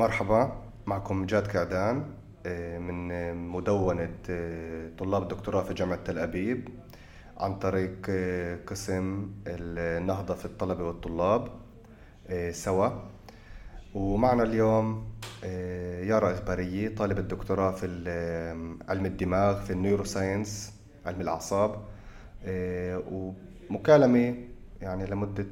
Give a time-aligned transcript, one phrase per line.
[0.00, 0.52] مرحبا
[0.86, 2.04] معكم جاد كعدان
[2.46, 6.68] آه، من مدونة آه، طلاب الدكتوراه في جامعة تل أبيب
[7.38, 11.48] عن طريق آه، قسم النهضة في الطلبة والطلاب
[12.50, 12.88] سوا.
[13.94, 15.04] ومعنا اليوم
[16.02, 17.86] يارا إخبارية طالبة دكتوراه في
[18.88, 20.72] علم الدماغ في النيوروساينس
[21.06, 21.82] علم الأعصاب
[23.70, 24.34] ومكالمة
[24.80, 25.46] يعني لمدة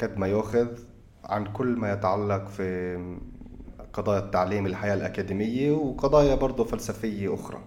[0.00, 0.93] قد ما يأخذ
[1.24, 2.98] عن كل ما يتعلق في
[3.92, 7.60] قضايا التعليم الحياة الأكاديمية وقضايا برضه فلسفية أخرى.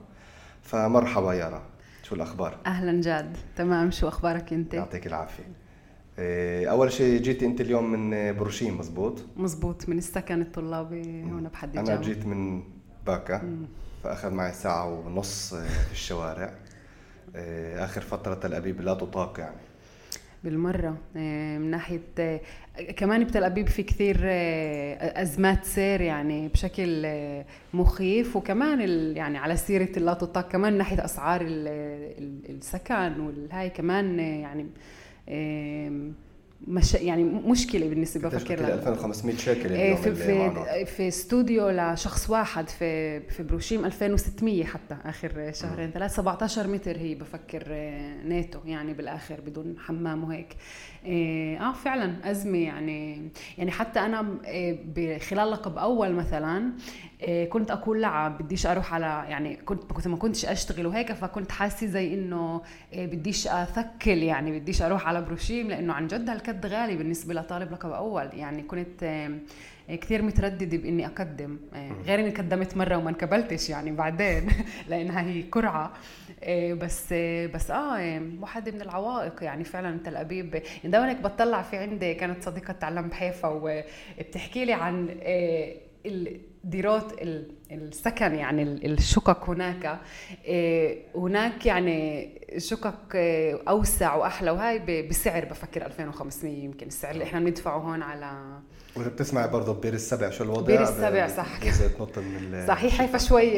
[0.61, 1.61] فمرحبا يارا.
[2.03, 3.37] شو الأخبار؟ أهلا جاد.
[3.55, 3.91] تمام.
[3.91, 5.43] شو أخبارك أنت؟ يعطيك العافية.
[6.19, 9.89] إيه، أول شيء جيتي أنت اليوم من بروشيم مزبوط؟ مزبوط.
[9.89, 11.93] من السكن الطلابي هون بحد الجامعة.
[11.93, 12.63] أنا جيت من
[13.05, 13.41] باكا
[14.03, 16.53] فأخذ معي ساعة ونص في الشوارع.
[17.35, 19.66] إيه، آخر فترة تل أبيب لا تطاق يعني.
[20.43, 22.41] بالمرة آه، من ناحية آه،
[22.97, 27.07] كمان بتل أبيب في كثير آه، أزمات سير يعني بشكل
[27.73, 28.79] مخيف وكمان
[29.15, 31.41] يعني على سيرة اللا تطاق كمان من ناحية أسعار
[32.49, 34.67] السكن والهاي كمان يعني
[36.67, 42.69] مش يعني مشكلة بالنسبة بفكر 2500 شيكل إيه، اليوم في في, في استوديو لشخص واحد
[42.69, 48.93] في في ברושים 2600 حتى آخر شهرين ثلاث 17 متر هي بفكر آه، נטו يعني
[48.93, 50.55] بالآخر بدون حمام وهيك.
[51.05, 53.31] إيه، آه فعلا أزمة يعني.
[53.57, 56.71] يعني حتى أنا إيه، خلال لقب أول مثلا
[57.49, 61.87] كنت أقول لا بديش أروح على يعني كنت كنت ما كنتش أشتغل وهيك فكنت حاسة
[61.87, 62.61] زي إنه
[62.95, 67.91] بديش أثكل يعني بديش أروح على بروشيم لأنه عن جد هالكد غالي بالنسبة لطالب لقب
[67.91, 68.29] أول.
[68.33, 69.29] يعني كنت
[69.95, 71.57] كثير مترددة بإني أقدم
[72.05, 74.49] غير إني قدمت مرة وما انقبلتش يعني بعدين
[74.89, 75.93] لأنها هي قرعة
[76.43, 77.13] إيه، بس
[77.53, 80.55] بس آه إيه، واحد من العوائق يعني فعلا تل أبيب.
[80.55, 85.77] يعني دائما هيك بطلع في عندي كانت صديقة تعلم بحيفا وبتحكي لي عن إيه،
[86.63, 87.11] الديرات
[87.71, 89.99] السكن يعني الشقق هناك
[91.15, 92.95] هناك يعني شقق
[93.67, 98.59] أوسع وأحلى وهي بسعر بفكر 2500 يمكن السعر اللي إحنا بندفعه هون على
[98.97, 101.57] وإذا بتسمعي برضه ببير السبع شو الوضع؟ بير السبع صح.
[101.97, 103.57] تنط من صحيح حيفا شوي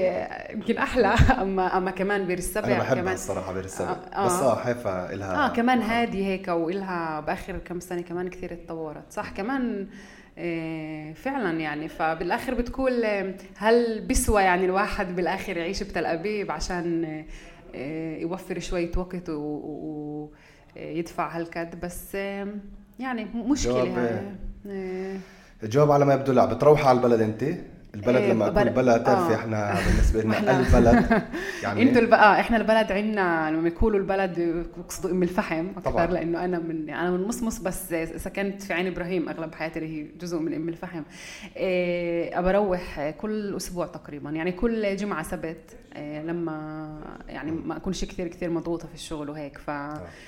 [0.54, 1.08] يمكن أحلى.
[1.42, 3.98] أما أما كمان بير السبع أنا بحبها كمان الصراحة بير السبع.
[4.14, 8.54] آه بس آه حيفا إلها آه كمان هادي هيك وإلها بآخر كم سنة كمان كثير
[8.54, 10.19] اتطورت صح؟ كمان آه،
[11.14, 11.88] فعلا يعني.
[11.88, 13.06] فبالآخر بتقول
[13.58, 17.24] هل بسوى يعني الواحد بالآخر يعيش بتل أبيب عشان
[17.76, 22.16] آه، يوفر شوية وقت ويدفع هالكد بس
[23.00, 24.34] يعني مشكلة
[25.64, 26.46] الجواب على ما يبدو لا.
[26.46, 27.44] بتروح على البلد أنت؟
[27.96, 29.36] البلد إيه لما اكون بلد تعرفي آه.
[29.36, 31.24] إحنا بالنسبة لنا البلد.
[31.64, 32.14] يعني إنتوا الب...
[32.14, 34.40] آه إحنا البلد عندنا لما يقولوا البلد
[34.78, 36.06] بيقصدوا أم الفحم أكثر طبعا.
[36.06, 40.08] لأنه أنا من أنا من مصمص بس سكنت في عين إبراهيم أغلب حياتي اللي هي
[40.22, 41.04] جزء من أم الفحم
[41.58, 48.28] إيه بروح كل أسبوع تقريبا يعني كل جمعة سبت إيه لما يعني ما أكونش كثير
[48.28, 49.72] كثير مضغوطة في الشغل وهيك ف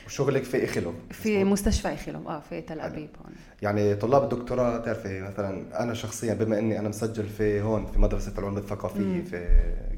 [0.06, 3.10] وشغلك في إخلو؟ في مستشفى إخلو آه في تل أبيب.
[3.26, 8.00] هون يعني طلاب الدكتوراه تعرفي مثلا أنا شخصيا بما إني أنا مسجل في هون في
[8.00, 9.22] مدرسة العلوم الثقافية.
[9.24, 9.48] في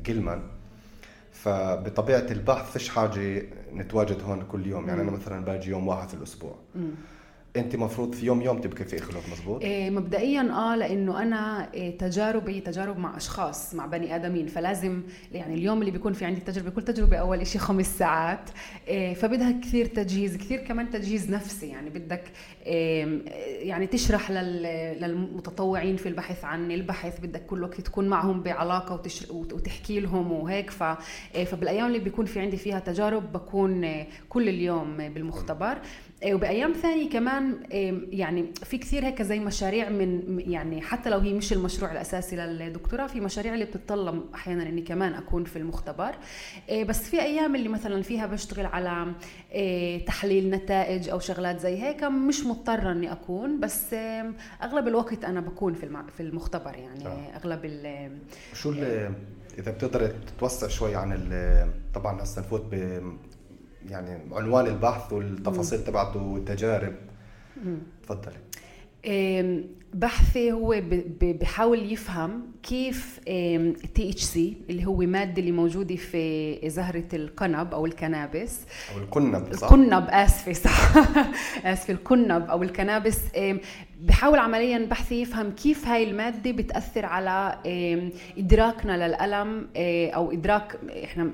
[0.03, 0.41] جيلمان
[1.31, 5.07] فبطبيعة البحث فيش حاجة نتواجد هون كل يوم يعني مم.
[5.09, 6.91] أنا مثلا باجي يوم واحد في الأسبوع مم.
[7.55, 11.97] أنت مفروض في يوم يوم تبقي في إخلاق مزبوط إيه مبدئيا آه لأنه أنا إيه
[11.97, 16.69] تجاربي تجارب مع أشخاص مع بني آدمين فلازم يعني اليوم اللي بيكون في عندي تجربة
[16.69, 18.49] كل تجربة أول شيء خمس ساعات
[18.87, 22.23] إيه فبدها كثير تجهيز كثير كمان تجهيز نفسي يعني بدك
[22.65, 23.21] إيه
[23.69, 30.31] يعني تشرح للمتطوعين في البحث عن البحث بدك كل وقت تكون معهم بعلاقة وتحكي لهم
[30.31, 30.83] وهيك ف
[31.35, 35.71] إيه فبالأيام اللي بيكون في عندي فيها تجارب بكون كل اليوم بالمختبر.
[35.71, 35.81] إيه،
[36.25, 41.33] وبأيام ثانية كمان إيه، يعني في كثير هيك زي مشاريع من يعني حتى لو هي
[41.33, 46.15] مش المشروع الأساسي للدكتوراه في مشاريع اللي بتتطلب أحيانا إني كمان أكون في المختبر
[46.69, 49.13] إيه، بس في أيام اللي مثلا فيها بشتغل على
[50.05, 53.93] تحليل نتائج أو شغلات زي هيك مش مضطرة إني أكون بس
[54.63, 57.35] أغلب الوقت أنا بكون في في المختبر يعني آه.
[57.35, 58.11] أغلب ال
[58.53, 58.73] شو
[59.59, 61.29] إذا بتقدر تتوسع شوي عن
[61.93, 62.65] طبعا هسه نفوت
[63.89, 66.93] يعني عنوان البحث والتفاصيل تبعته والتجارب.
[68.03, 68.37] تفضلي.
[69.93, 70.81] بحثي هو
[71.21, 73.19] بحاول يفهم كيف
[73.95, 78.59] THC اللي هو مادة اللي موجودة في زهرة القنب أو ال cannabis.
[78.93, 80.97] أو القنب صح؟ القنب آسفة صح.
[81.65, 83.19] آسفة القنب أو ال cannabis.
[84.01, 87.57] بحاول عمليا بحثي يفهم كيف هاي المادة بتأثر على
[88.37, 89.67] إدراكنا للألم
[90.15, 91.31] أو إدراك إحنا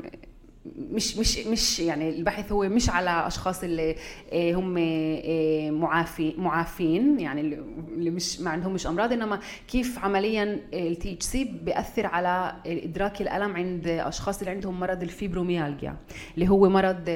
[0.77, 3.95] مش مش مش يعني البحث هو مش على أشخاص اللي
[4.33, 10.59] آه، هم آه، معافي معافين يعني اللي مش ما عندهم مش أمراض إنما كيف عمليا
[10.73, 15.95] ال THC بيأثر على إدراك الألم عند أشخاص اللي عندهم مرض الفيبروميالجيا
[16.35, 17.09] اللي هو مرض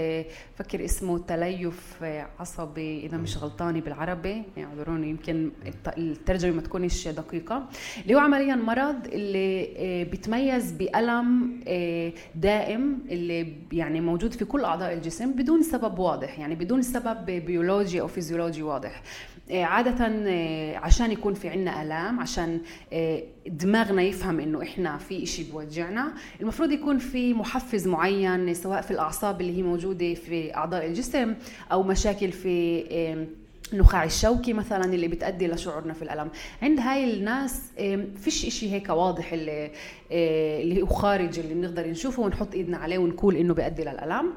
[0.55, 2.03] فكر اسمه تليف
[2.39, 5.51] عصبي إذا مش غلطاني بالعربي يعذروني يمكن
[5.97, 7.69] الترجمة ما تكونش دقيقة
[8.03, 11.59] اللي هو عمليا مرض اللي بيتميز بألم
[12.35, 18.01] دائم اللي يعني موجود في كل أعضاء الجسم بدون سبب واضح يعني بدون سبب بيولوجي
[18.01, 19.01] أو فيزيولوجي واضح.
[19.51, 22.61] آه، عادة آه، عشان يكون في عنا آلام عشان
[22.93, 28.91] آه، دماغنا يفهم إنه إحنا في إشي بوجعنا المفروض يكون في محفز معين سواء في
[28.91, 31.35] الأعصاب اللي هي موجودة في أعضاء الجسم
[31.71, 32.83] أو مشاكل في
[33.73, 36.29] النخاع الشوكي مثلا اللي بتأدي لشعورنا في الألم.
[36.61, 37.61] عند هاي الناس
[38.21, 39.71] فيش إشي هيك واضح اللي
[40.11, 44.33] آه، اللي هو خارج اللي بنقدر نشوفه ونحط إيدنا عليه ونقول إنه بيؤدي للألم.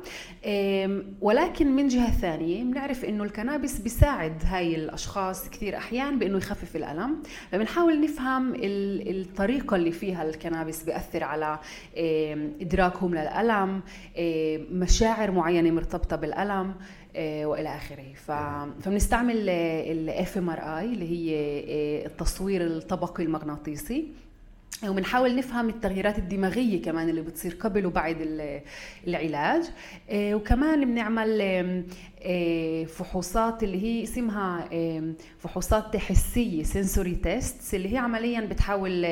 [1.21, 6.77] ولكن من جهة ثانية بنعرف إنه ال cannabis بيساعد هاي الأشخاص كثير أحيان بإنه يخفف
[6.77, 7.23] الألم.
[7.53, 11.59] فبنحاول نفهم الطريقة اللي فيها ال cannabis بيأثر على
[12.61, 13.81] إدراكهم للألم
[14.71, 16.69] مشاعر معينة مرتبطة بالألم.
[16.71, 16.75] آه،
[17.47, 18.05] وإلى آخره.
[18.15, 21.37] فبنستعمل ال fMRI اللي هي
[21.69, 24.09] آه، التصوير الطبقي المغناطيسي.
[24.85, 28.17] وبنحاول نفهم التغييرات الدماغية كمان اللي بتصير قبل وبعد
[29.07, 29.71] العلاج.
[30.11, 31.41] آه، وكمان بنعمل
[32.23, 34.69] آه، فحوصات اللي هي اسمها
[35.39, 39.07] فحوصات حسية سنسوري تيست اللي هي عمليا بتحاول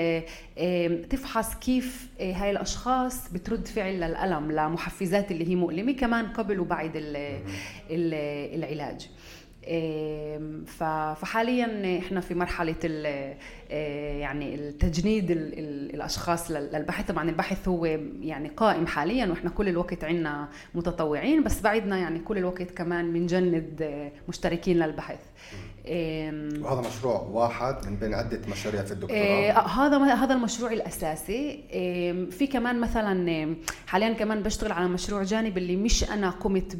[1.11, 6.93] تفحص كيف آه، هاي الأشخاص بترد فعل للألم لمحفزات اللي هي مؤلمة كمان قبل وبعد
[7.91, 9.09] العلاج.
[10.67, 12.75] فحاليا إحنا في مرحلة
[14.21, 17.09] يعني التجنيد الأشخاص للبحث.
[17.09, 17.85] طبعا البحث هو
[18.21, 24.11] يعني قائم حاليا وإحنا كل الوقت عندنا متطوعين بس بعدنا يعني كل الوقت كمان بنجند
[24.29, 25.21] مشتركين للبحث.
[25.87, 29.21] وهذا مشروع واحد من بين عدة مشاريع في الدكتوراه.
[29.21, 31.65] آه هذا هذا المشروع الأساسي.
[32.31, 36.77] في كمان مثلا حاليا كمان بشتغل على مشروع جانبي اللي مش أنا قمت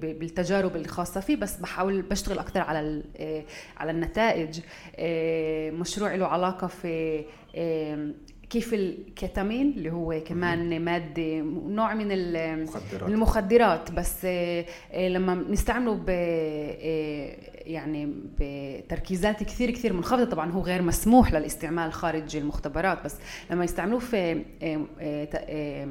[0.00, 3.02] بالتجارب الخاصة فيه بس بحاول بشتغل أكثر على
[3.76, 4.60] على النتائج.
[5.80, 7.24] مشروع له علاقة في
[8.54, 13.92] كيف الكتامين اللي هو كمان مادة نوع من المخدرات, المخدرات.
[13.92, 14.64] بس آه،
[15.08, 17.36] لما بنستعمله ب آه،
[17.66, 23.04] يعني بتركيزات كثير كثير منخفضة طبعا هو غير مسموح للاستعمال خارج المختبرات.
[23.04, 23.16] بس
[23.50, 25.88] لما يستعملوه في آه،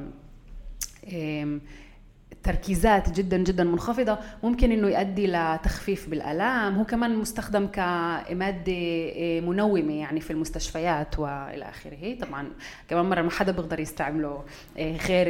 [2.44, 6.74] تركيزات جدا جدا منخفضة ممكن إنه يؤدي لتخفيف بالآلام.
[6.74, 8.72] هو كمان مستخدم كمادة
[9.16, 12.14] آه، منومة يعني في المستشفيات وإلى آخره.
[12.20, 12.48] طبعا
[12.88, 14.44] كمان مرة ما حدا بيقدر يستعمله
[14.78, 15.26] آه، غير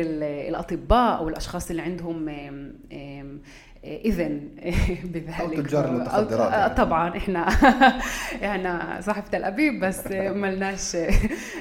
[0.48, 2.28] الأطباء أو الأشخاص اللي عندهم
[3.84, 4.40] إذن
[5.14, 5.40] بذلك.
[5.40, 6.74] أو تجار المخدرات يعني.
[6.74, 7.48] طبعا إحنا
[8.44, 10.06] إحنا صاحب تل أبيب بس
[10.42, 10.96] ملناش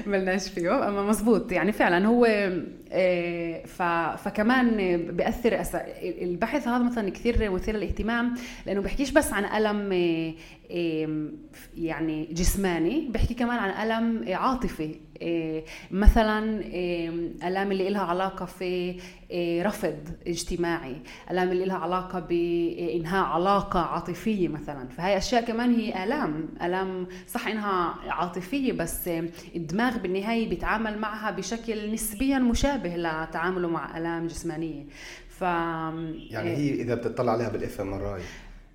[0.07, 0.87] ملناش فيه.
[0.87, 2.27] أما مزبوط يعني فعلا هو
[2.91, 3.65] آه،
[4.15, 5.63] فكمان بيأثر
[6.21, 8.35] البحث هذا مثلا كثير مثير للاهتمام
[8.65, 9.93] لأنه بيحكيش بس عن ألم
[11.77, 14.95] يعني جسماني بحكي كمان عن ألم عاطفي.
[15.91, 16.61] مثلا
[17.47, 18.99] ألام اللي لها علاقة في
[19.31, 20.95] إيه، رفض اجتماعي
[21.31, 24.87] ألام اللي لها علاقة بانهاء علاقة عاطفية مثلا.
[24.87, 26.49] فهي أشياء كمان هي ألام.
[26.61, 29.09] ألام صح إنها عاطفية بس
[29.55, 34.85] الدماغ بالنهاية بيتعامل معها بشكل نسبيا مشابه لتعامله مع ألام جسمانية.
[35.29, 38.21] ف يعني هي إذا بتطلع عليها بال fMRI.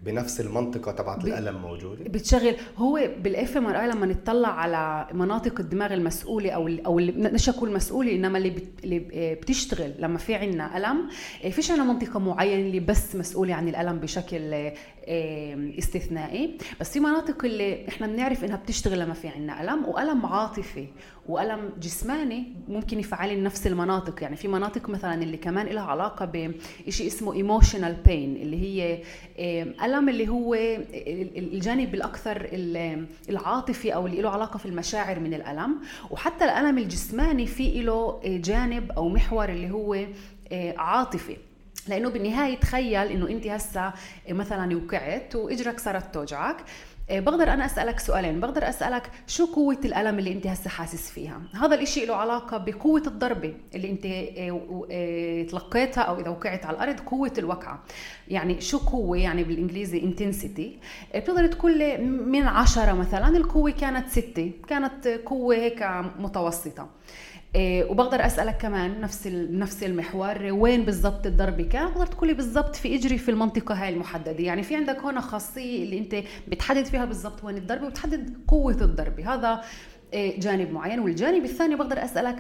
[0.02, 2.54] بنفس المنطقة تبعت الألم موجودة؟ بتشغل.
[2.76, 8.12] هو بال fMRI لما نطلع على مناطق الدماغ المسؤولة أو أو اللي مش أقول مسؤولة
[8.14, 8.98] إنما اللي اللي
[9.34, 11.08] بتشتغل لما في عنا ألم
[11.44, 14.70] إيه، فيش عنا منطقة معينة اللي بس مسؤولة عن الألم بشكل
[15.78, 16.58] استثنائي.
[16.80, 20.86] بس في مناطق اللي إحنا بنعرف إنها بتشتغل لما في عنا ألم وألم عاطفي
[21.28, 24.22] وألم جسماني ممكن يفعل نفس المناطق.
[24.22, 26.24] يعني في مناطق مثلا اللي كمان لها علاقة
[26.86, 29.02] بشيء اسمه ايموشنال بين اللي هي
[29.88, 32.48] الم اللي هو الجانب الأكثر
[33.28, 35.76] العاطفي أو اللي له علاقة في المشاعر من الألم.
[36.10, 40.06] وحتى الألم الجسماني في له جانب أو محور اللي هو
[40.76, 41.36] عاطفي.
[41.88, 43.92] لأنه بالنهاية تخيل إنه أنت هسه
[44.28, 46.56] مثلا وقعت وإجرك صارت توجعك.
[47.10, 48.40] بقدر أنا أسألك سؤالين.
[48.40, 53.02] بقدر أسألك شو قوة الألم اللي أنت هسه حاسس فيها؟ هذا الإشي له علاقة بقوة
[53.06, 54.60] الضربة اللي أنت إيه،
[54.90, 57.82] إيه، تلقيتها أو إذا وقعت على الأرض قوة الوقعة.
[58.28, 60.78] يعني شو قوة؟ يعني بالإنجليزي انتنسيتي
[61.14, 65.82] بتقدر تقول من عشرة مثلا القوة كانت ستة كانت قوة هيك
[66.18, 66.82] متوسطة.
[66.82, 66.88] إيه
[67.56, 73.18] وبقدر أسألك كمان نفس نفس المحور وين بالضبط الضربة كان؟ بقدر تقولي بالضبط في إجري
[73.18, 74.44] في المنطقة هاي المحددة.
[74.44, 76.14] يعني في عندك هون خاصية اللي أنت
[76.48, 79.34] بتحدد فيها بالضبط وين الضربة وبتحدد قوة الضربة.
[79.34, 79.64] هذا
[80.12, 81.00] إيه جانب معين.
[81.00, 82.36] والجانب الثاني بقدر أسألك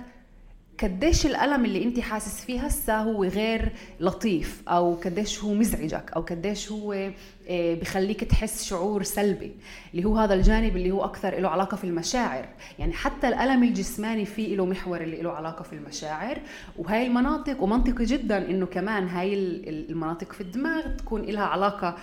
[0.82, 6.20] قديش الألم اللي أنت حاسس فيه هسه هو غير لطيف أو قديش هو مزعجك أو
[6.22, 7.10] قديش هو
[7.50, 9.52] آه، بخليك تحس شعور سلبي
[9.94, 12.48] اللي هو هذا الجانب اللي هو أكثر له علاقة في المشاعر.
[12.78, 16.38] يعني حتى الألم الجسماني فيه له محور اللي له علاقة في المشاعر
[16.78, 19.34] وهي المناطق ومنطقي جدا إنه كمان هاي
[19.68, 21.96] المناطق في الدماغ تكون لها علاقة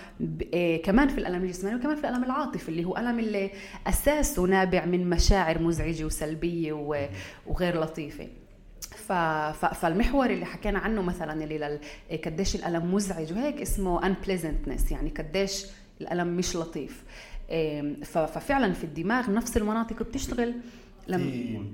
[0.54, 3.50] آه، كمان في الألم الجسماني وكمان في الألم العاطفي اللي هو ألم اللي
[3.86, 6.72] أساسه نابع من مشاعر مزعجة وسلبية
[7.46, 8.28] وغير لطيفة.
[9.52, 11.80] فالمحور اللي حكينا عنه مثلا اللي
[12.24, 15.66] قديش الألم مزعج وهيك اسمه unpleasantness يعني قديش
[16.00, 17.04] الألم مش لطيف.
[18.04, 20.54] ففعلا في الدماغ نفس المناطق بتشتغل
[21.08, 21.64] لما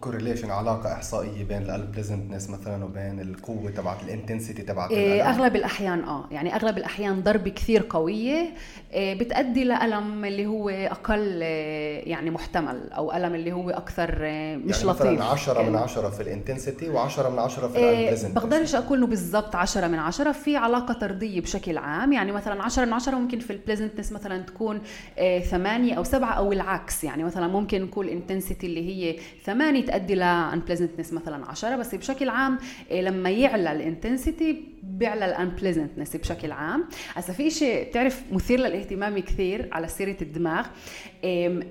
[0.00, 5.56] correlation علاقة إحصائية بين ال pleasantness مثلا وبين القوة تبعت ال intensity تبعت إيه أغلب
[5.56, 8.54] الأحيان آه يعني أغلب الأحيان ضربه كثير قوية
[8.92, 14.56] إيه بتؤدي لألم اللي هو أقل إيه يعني محتمل أو ألم اللي هو أكثر إيه
[14.56, 15.06] مش يعني لطيف.
[15.06, 18.34] مثلا 10 من 10 في ال intensity و10 من 10 في إيه البليزنتنس.
[18.44, 22.12] بقدرش أقول إنه بالضبط 10 من 10 في علاقة طردية بشكل عام.
[22.12, 24.80] يعني مثلا 10 من 10 ممكن في ال pleasantness مثلا تكون
[25.18, 27.04] إيه 8 أو 7 أو العكس.
[27.04, 31.94] يعني مثلا ممكن نقول ال intensity اللي هي 8 تؤدي ل unpleasantness مثلا 10 بس
[31.94, 32.58] بشكل عام
[32.90, 36.84] إيه، لما يعلى ال intensity بيعلى ال unpleasantness بشكل عام.
[37.14, 40.66] هسا في شيء بتعرف مثير للاهتمام كثير على سيرة الدماغ.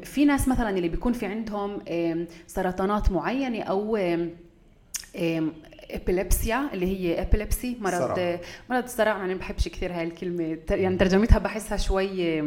[0.04, 1.80] في ناس مثلا اللي بيكون في عندهم
[2.48, 3.98] سرطانات معينة أو
[5.92, 8.40] ابيليبسيا اللي هي ابيليبسي مرض صراع.
[8.70, 10.58] مرض الصرع يعني ما بحبش كثير هاي الكلمة.
[10.70, 12.42] يعني ترجمتها بحسها شوي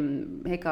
[0.47, 0.67] هيك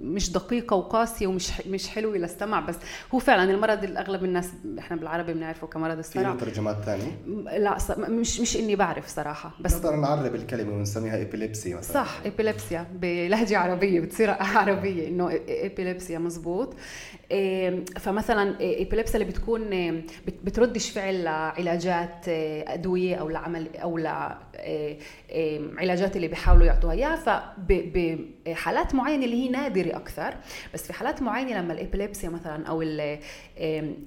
[0.00, 2.60] مش دقيقة وقاسية ومش مش حلوة للسمع.
[2.60, 2.76] بس
[3.14, 6.36] هو فعلا المرض اللي أغلب الناس إحنا بالعربي بنعرفه كمرض الصرع.
[6.36, 7.18] في ترجمات ثانية
[7.58, 9.54] لا مش مش إني بعرف صراحة.
[9.60, 11.94] بس نقدر نعرب الكلمة ونسميها epilepsy مثلا.
[11.94, 16.74] صح ابيليبسيا بلهجة عربية بتصير عربية إنه ابيليبسيا مزبوط.
[17.98, 19.70] فمثلا ابيليبسيا اللي بتكون
[20.44, 27.16] بتردش فعل لعلاجات علاجات آه، أدوية أو لعمل أو لعلاجات اللي بيحاولوا يعطوها إياها.
[27.16, 30.34] فبحالات معينة اللي هي نادرة أكثر.
[30.74, 32.82] بس في حالات معينة لما الابيليبسيا مثلا أو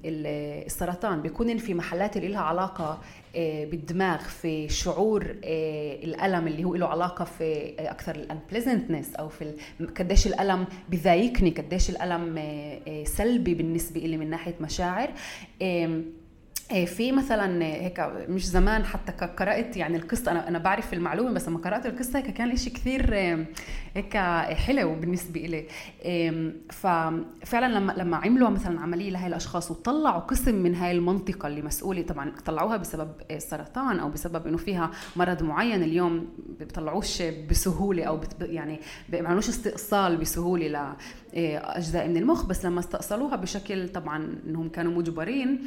[0.04, 3.00] السرطان بيكون في محلات اللي لها علاقة
[3.70, 5.36] بالدماغ في شعور
[6.04, 9.54] الألم اللي هو له علاقة في أكثر الانبليزنتنس أو في
[9.98, 12.42] قديش الألم بضايقني قديش الألم
[13.04, 15.10] سلبي بالنسبة لي من ناحية مشاعر.
[16.68, 21.58] في مثلا هيك مش زمان حتى قرأت يعني القصة أنا أنا بعرف المعلومة بس لما
[21.58, 23.14] قرأت القصة هيك كان شيء كثير
[23.94, 24.16] هيك
[24.56, 25.66] حلو بالنسبة لي
[26.70, 32.02] ففعلا لما لما عملوا مثلا عملية لهي الأشخاص وطلعوا قسم من هاي المنطقة اللي مسؤولة
[32.02, 36.26] طبعا طلعوها بسبب السرطان أو بسبب إنه فيها مرض معين اليوم
[36.58, 40.96] بيطلعوش بسهولة أو يعني بيعملوش استئصال بسهولة
[41.34, 45.66] لاجزاء من المخ بس لما استأصلوها بشكل طبعا إنهم كانوا مجبرين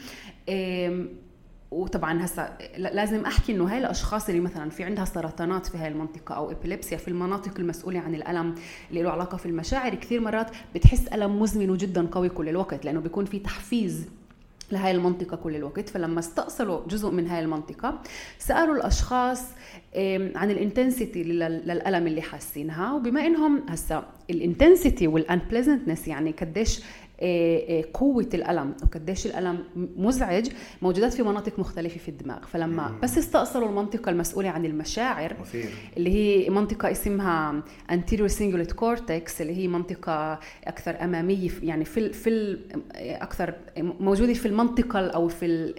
[1.71, 6.35] وطبعا هسا لازم أحكي إنه هاي الأشخاص اللي مثلا في عندها سرطانات في هاي المنطقة
[6.35, 8.55] أو ابيليبسيا في المناطق المسؤولة عن الألم
[8.89, 12.99] اللي له علاقة في المشاعر كثير مرات بتحس ألم مزمن وجدا قوي كل الوقت لأنه
[12.99, 14.05] بيكون في تحفيز
[14.71, 15.89] لهاي المنطقة كل الوقت.
[15.89, 18.01] فلما استأصلوا جزء من هاي المنطقة
[18.39, 19.43] سألوا الأشخاص
[20.35, 22.93] عن ال intensity للألم اللي حاسينها.
[22.93, 26.81] وبما إنهم هسا ال intensity وال unpleasantness يعني قديش
[27.21, 30.49] آه، آه، قوة الألم وقديش الألم مزعج
[30.81, 32.99] موجودات في مناطق مختلفة في الدماغ فلما مم.
[32.99, 35.69] بس استأصلوا المنطقة المسؤولة عن المشاعر مثير.
[35.97, 42.59] اللي هي منطقة اسمها anterior cingulate cortex اللي هي منطقة أكثر أمامية يعني في في
[42.95, 45.73] أكثر موجودة في المنطقة أو في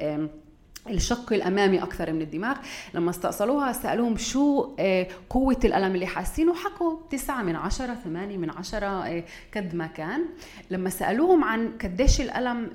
[0.91, 2.57] الشق الأمامي أكثر من الدماغ.
[2.95, 8.51] لما استأصلوها سألوهم شو آه، قوة الألم اللي حاسينه حكوا تسعة من عشرة ثمانية من
[8.51, 9.25] عشرة آه،
[9.57, 10.25] قد ما كان.
[10.71, 12.71] لما سألوهم عن قديش الألم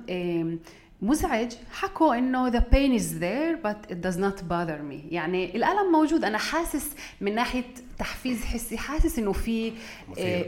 [1.02, 5.12] مزعج حكوا إنه the pain is there but it does not bother me.
[5.12, 6.24] يعني الألم موجود.
[6.24, 7.64] أنا حاسس من ناحية
[7.98, 9.72] تحفيز حسي حاسس إنه في آه،
[10.18, 10.44] آه،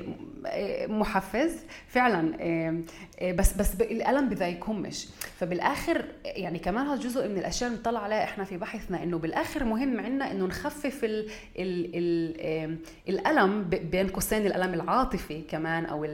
[0.88, 1.56] محفز.
[1.88, 8.00] فعلا آه، بس بس الألم بضايقهمش فبالآخر يعني كمان هذا جزء من الأشياء اللي نطلع
[8.00, 12.76] عليها إحنا في بحثنا إنه بالآخر مهم عندنا إنه نخفف ال ال ال
[13.08, 16.06] الألم بين قوسين الألم العاطفي كمان أو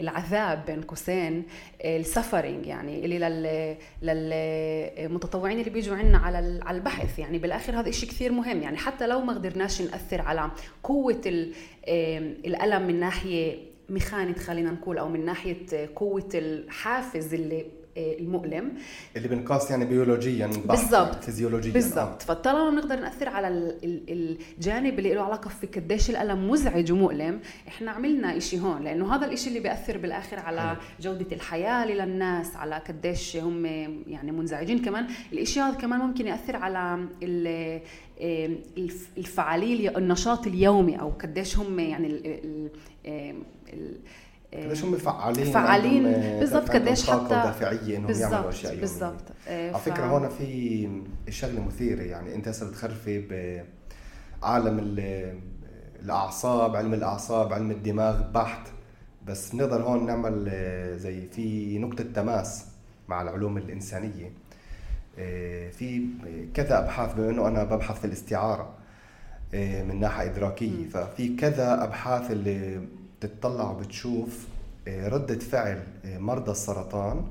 [0.00, 1.42] العذاب بين قوسين
[1.84, 7.18] السفرنج يعني اللي للمتطوعين اللي بيجوا عندنا على على البحث.
[7.18, 8.62] يعني بالآخر هذا شيء كثير مهم.
[8.62, 10.50] يعني حتى لو ما قدرناش نأثر على
[10.82, 11.20] قوة
[12.46, 13.29] الألم من ناحية
[13.88, 17.66] ميخانيت خلينا نقول أو من ناحية قوة الحافز اللي
[17.96, 18.72] المؤلم.
[19.16, 21.24] اللي بنقاس يعني بيولوجيا بالضبط.
[21.24, 22.22] فيزيولوجيا بالضبط.
[22.22, 23.48] فطالما بنقدر نأثر على
[23.84, 29.26] الجانب اللي له علاقة في قديش الألم مزعج ومؤلم إحنا عملنا إشي هون لأنه هذا
[29.26, 33.66] الإشي اللي بيأثر بالآخر على جودة الحياة للناس على قديش هم
[34.06, 35.06] يعني منزعجين كمان.
[35.32, 37.06] الإشي هذا كمان ممكن يأثر على
[39.18, 42.70] الفعالية النشاط اليومي أو قديش هم يعني ال
[43.72, 43.96] ال
[44.54, 46.02] قديش هم فعالين فعالين
[46.40, 49.22] بالضبط قديش حتى دافعيه إنهم يعملوا أشياء بالضبط.
[49.48, 50.88] على فكرة هون في
[51.28, 53.26] شغلة مثيرة يعني أنت هسه بتخرفي
[54.42, 54.94] بعالم
[56.02, 58.68] الأعصاب علم الأعصاب علم الدماغ بحت
[59.26, 60.44] بس بنقدر هون نعمل
[60.98, 62.64] زي في نقطة تماس
[63.08, 64.32] مع العلوم الإنسانية.
[65.70, 66.06] في
[66.54, 68.74] كذا أبحاث بما إنه أنا ببحث في الاستعارة
[69.54, 72.80] من ناحية إدراكية ففي كذا أبحاث اللي
[73.22, 74.46] بتطلع وبتشوف
[74.88, 77.24] آه، ردة فعل آه، مرضى السرطان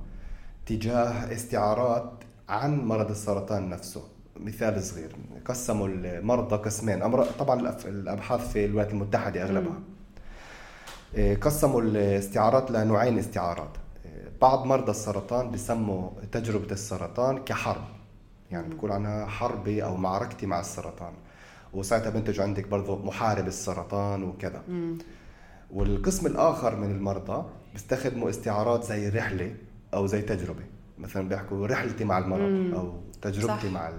[0.66, 2.12] تجاه استعارات
[2.50, 4.04] عن مرض السرطان نفسه.
[4.40, 5.16] مثال صغير
[5.46, 7.24] قسموا المرضى قسمين.
[7.40, 9.80] طبعا الأبحاث في الولايات المتحدة أغلبها.
[11.16, 13.72] آه، قسموا الاستعارات لنوعين استعارات.
[14.42, 17.84] بعض مرضى السرطان بسموا تجربة السرطان كحرب.
[18.52, 21.14] يعني بقول عنها حربي أو معركتي مع السرطان.
[21.74, 24.62] وساعتها بنتج عندك برضه محارب السرطان وكذا.
[25.74, 29.56] والقسم الآخر من المرضى بيستخدموا استعارات زي رحلة
[29.94, 30.64] أو زي تجربة
[31.00, 33.74] مثلا بيحكوا رحلتي مع المرض أو تجربتي صح.
[33.74, 33.92] مع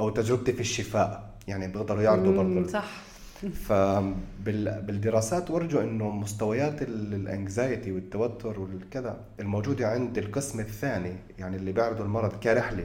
[0.00, 2.90] أو تجربتي في الشفاء يعني بيقدروا يعرضوا برضه صح
[3.54, 12.32] فبالدراسات ورجوا إنه مستويات الانكزايتي والتوتر والكذا الموجودة عند القسم الثاني يعني اللي بيعرضوا المرض
[12.32, 12.84] كرحلة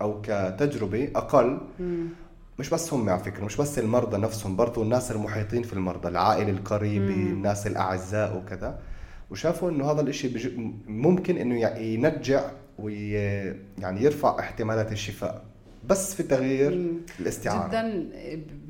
[0.00, 2.06] أو كتجربة أقل مم.
[2.58, 6.50] مش بس هم على فكرة مش بس المرضى نفسهم برضو الناس المحيطين في المرضى العائلة
[6.50, 8.78] القريبة الناس الأعزاء وكذا.
[9.30, 10.52] وشافوا إنه هذا الشيء
[10.86, 13.12] ممكن إنه ينجع وي
[13.78, 15.44] يعني يرفع احتمالات الشفاء
[15.86, 16.92] بس في تغيير.
[17.20, 17.68] الاستعارة.
[17.68, 18.10] جدا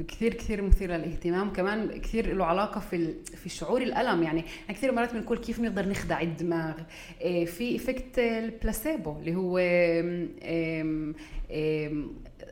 [0.09, 1.53] كثير كثير مثير للاهتمام.
[1.53, 4.23] كمان كثير له علاقة في في شعور الألم.
[4.23, 6.75] يعني كثير مرات بنقول كيف نقدر نخدع الدماغ؟
[7.21, 9.59] إيه، في effect ال placebo اللي هو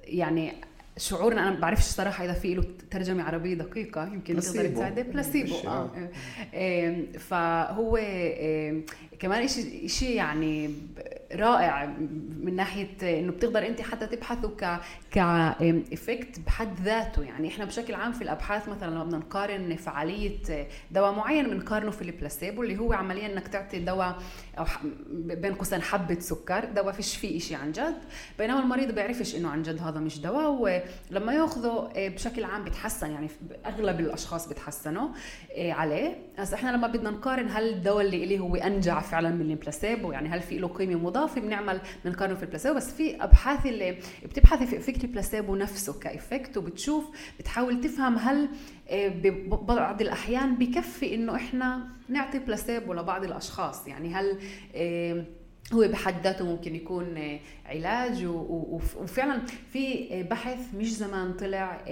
[0.05, 0.53] يعني
[0.97, 5.55] شعورنا أنا ما بعرفش صراحة إذا في له ترجمة عربية دقيقة يمكن يقدر يساعد بلاسيبو
[6.55, 7.97] آه فهو
[9.25, 10.75] كمان شيء شيء يعني
[11.33, 11.87] رائع
[12.41, 17.23] من ناحية إنه بتقدر أنت حتى تبحثه ك ك effect بحد ذاته.
[17.23, 22.03] يعني إحنا بشكل عام في الأبحاث مثلا لما بدنا نقارن فعالية دواء معين بنقارنه في
[22.03, 24.17] البلاسيبو اللي هو عمليا إنك تعطي دواء
[24.59, 24.65] أو
[25.13, 27.97] بين قوسين حبة سكر دواء فيش فيه شيء عن جد
[28.39, 33.11] بينما المريض بيعرفش إنه عن جد هذا مش دواء ولما يأخذه بشكل عام بيتحسن.
[33.11, 33.29] يعني
[33.67, 35.09] أغلب الأشخاص بيتحسنوا
[35.59, 36.17] عليه.
[36.39, 40.29] هسه إحنا لما بدنا نقارن هل الدواء اللي إليه هو أنجع فعلا من البلاسيبو يعني
[40.29, 44.79] هل في له قيمه مضافة بنعمل بنقارنه في البلاسيبو بس في أبحاث اللي بتبحثي في
[44.79, 47.05] effect ال placebo نفسه ك effect وبتشوف
[47.38, 48.48] بتحاول تفهم هل
[48.88, 53.88] آه، ببعض الأحيان بكفي إنه إحنا نعطي بلاسيبو لبعض الأشخاص.
[53.88, 54.38] يعني هل
[54.74, 55.24] آه،
[55.72, 61.85] هو بحد ذاته ممكن يكون آه، علاج وفعلا في بحث مش زمان طلع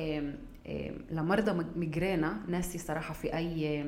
[1.10, 3.84] لمرضى ميجرينا ناسي صراحة في أي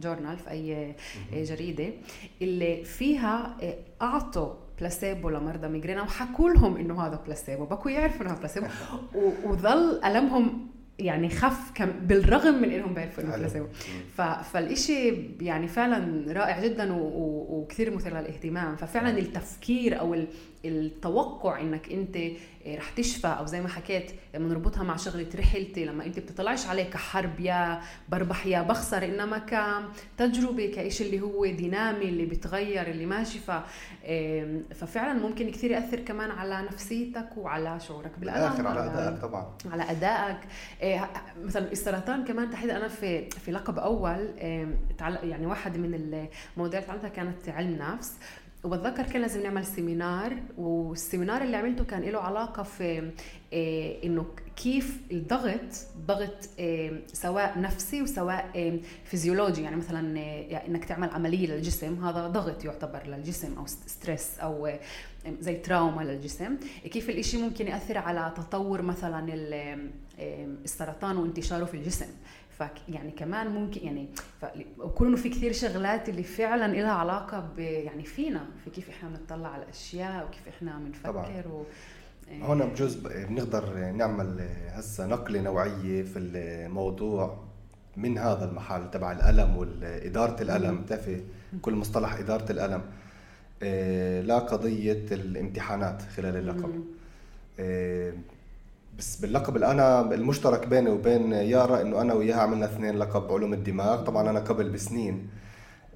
[0.00, 0.94] journal في أي
[1.32, 1.92] جريدة
[2.42, 3.56] اللي فيها
[4.02, 8.66] أعطوا بلاسيبو لمرضى ميجرينا وحكوا لهم إنه هذا بلاسيبو بكوا يعرفوا إنه هذا بلاسيبو
[9.44, 13.66] وظل ألمهم يعني خف كم بالرغم من إنهم بيعرفوا إنه بلاسيبو
[14.52, 18.76] فالإشي يعني فعلا رائع جدا وكثير مثير للاهتمام.
[18.76, 20.16] ففعلا التفكير أو
[20.64, 22.18] التوقع إنك أنت
[22.66, 26.84] رح تشفى أو زي ما حكيت لما نربطها مع شغلة رحلتي لما انت بتطلعش عليه
[26.84, 29.38] كحرب يا بربح يا بخسر إنما
[30.16, 33.50] كتجربة كإشي اللي هو دينامي اللي بيتغير اللي ماشي ف
[34.74, 39.52] ففعلا ممكن كثير يأثر كمان على نفسيتك وعلى شعورك بالألم على أدائك طبعا.
[39.70, 40.38] على أدائك.
[40.82, 41.10] إيه،
[41.42, 44.28] مثلا السرطان كمان تحديدا أنا في في لقب أول
[45.00, 48.18] يعني واحد من المواضيع اللي تعلمتها كانت علم نفس.
[48.64, 53.10] وبتذكر كان لازم نعمل seminar وال seminar اللي عملته كان له علاقة في
[53.52, 61.10] إيه إنه كيف الضغط ضغط إيه سواء نفسي وسواء فيزيولوجي يعني مثلا يعني إنك تعمل
[61.10, 64.72] عملية للجسم هذا ضغط يعتبر للجسم أو stress أو
[65.40, 66.56] زي trauma للجسم.
[66.90, 69.26] كيف الإشي ممكن يأثر على تطور مثلا
[70.18, 72.08] السرطان وانتشاره في الجسم.
[72.88, 74.08] يعني كمان ممكن يعني
[74.78, 79.48] وكونه في كثير شغلات اللي فعلا لها علاقة ب يعني فينا في كيف إحنا بنطلع
[79.48, 81.64] على الاشياء وكيف إحنا بنفكر و
[82.28, 82.44] إيه.
[82.44, 87.38] هون بجوز بنقدر نعمل هسه نقلة نوعية في الموضوع
[87.96, 91.20] من هذا المحل تبع الألم واداره الألم بتعرفي؟
[91.62, 92.82] كل مصطلح إدارة الألم.
[94.26, 96.84] لقضيه الامتحانات خلال اللقب.
[98.98, 103.52] بس باللقب اللي أنا المشترك بيني وبين يارا إنه أنا وياها عملنا اثنين لقب علوم
[103.52, 104.04] الدماغ.
[104.04, 105.28] طبعا أنا قبل بسنين.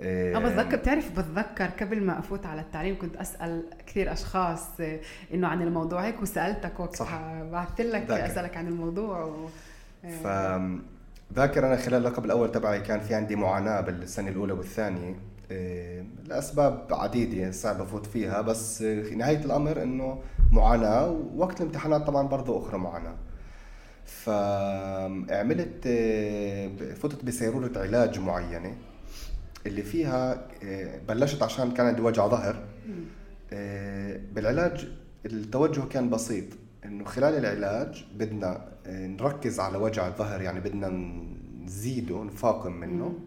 [0.01, 5.01] آه بتذكر بتعرف بتذكر قبل ما أفوت على التعليم كنت أسأل كثير أشخاص آه،
[5.35, 6.05] إنه عن الموضوع.
[6.07, 7.45] هيك وسألتك وقتها.
[7.53, 8.11] بعثت لك.
[8.11, 9.47] أسألك عن الموضوع و...
[10.23, 10.27] ف
[11.35, 15.11] ذاكر أنا خلال اللقب الأول تبعي كان في عندي معاناة بالسنة الأولى والثانية.
[15.11, 15.15] آه،
[16.25, 20.19] لأسباب عديدة صعب افوت فيها بس في نهاية الأمر إنه
[20.53, 23.15] معاناة ووقت الامتحانات طبعا برضه أخرى معاناة.
[24.07, 28.77] فعملت آه، فتت بسيرورة علاج معينة
[29.67, 32.65] اللي فيها آه، بلشت عشان كان عندي وجع ظهر.
[34.35, 34.89] بالعلاج
[35.27, 36.45] التوجه كان بسيط
[36.85, 40.89] إنه خلال العلاج بدنا نركز على وجع الظهر يعني بدنا
[41.65, 43.19] نزيده نفاقم منه.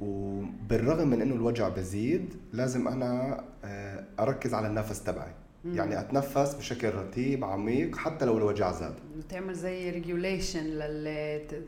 [0.00, 5.32] وبالرغم من إنه الوجع بزيد لازم أنا آه، أركز على النفس تبعي
[5.64, 5.74] مم.
[5.74, 8.94] يعني أتنفس بشكل رتيب عميق حتى لو الوجع زاد
[9.28, 11.64] تعمل زي regulation لل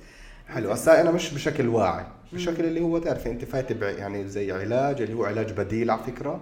[0.48, 0.72] حلو.
[0.72, 5.14] هسا أنا مش بشكل واعي بشكل اللي هو تعرفي أنت فايت يعني زي علاج اللي
[5.14, 6.40] هو علاج بديل على فكرة.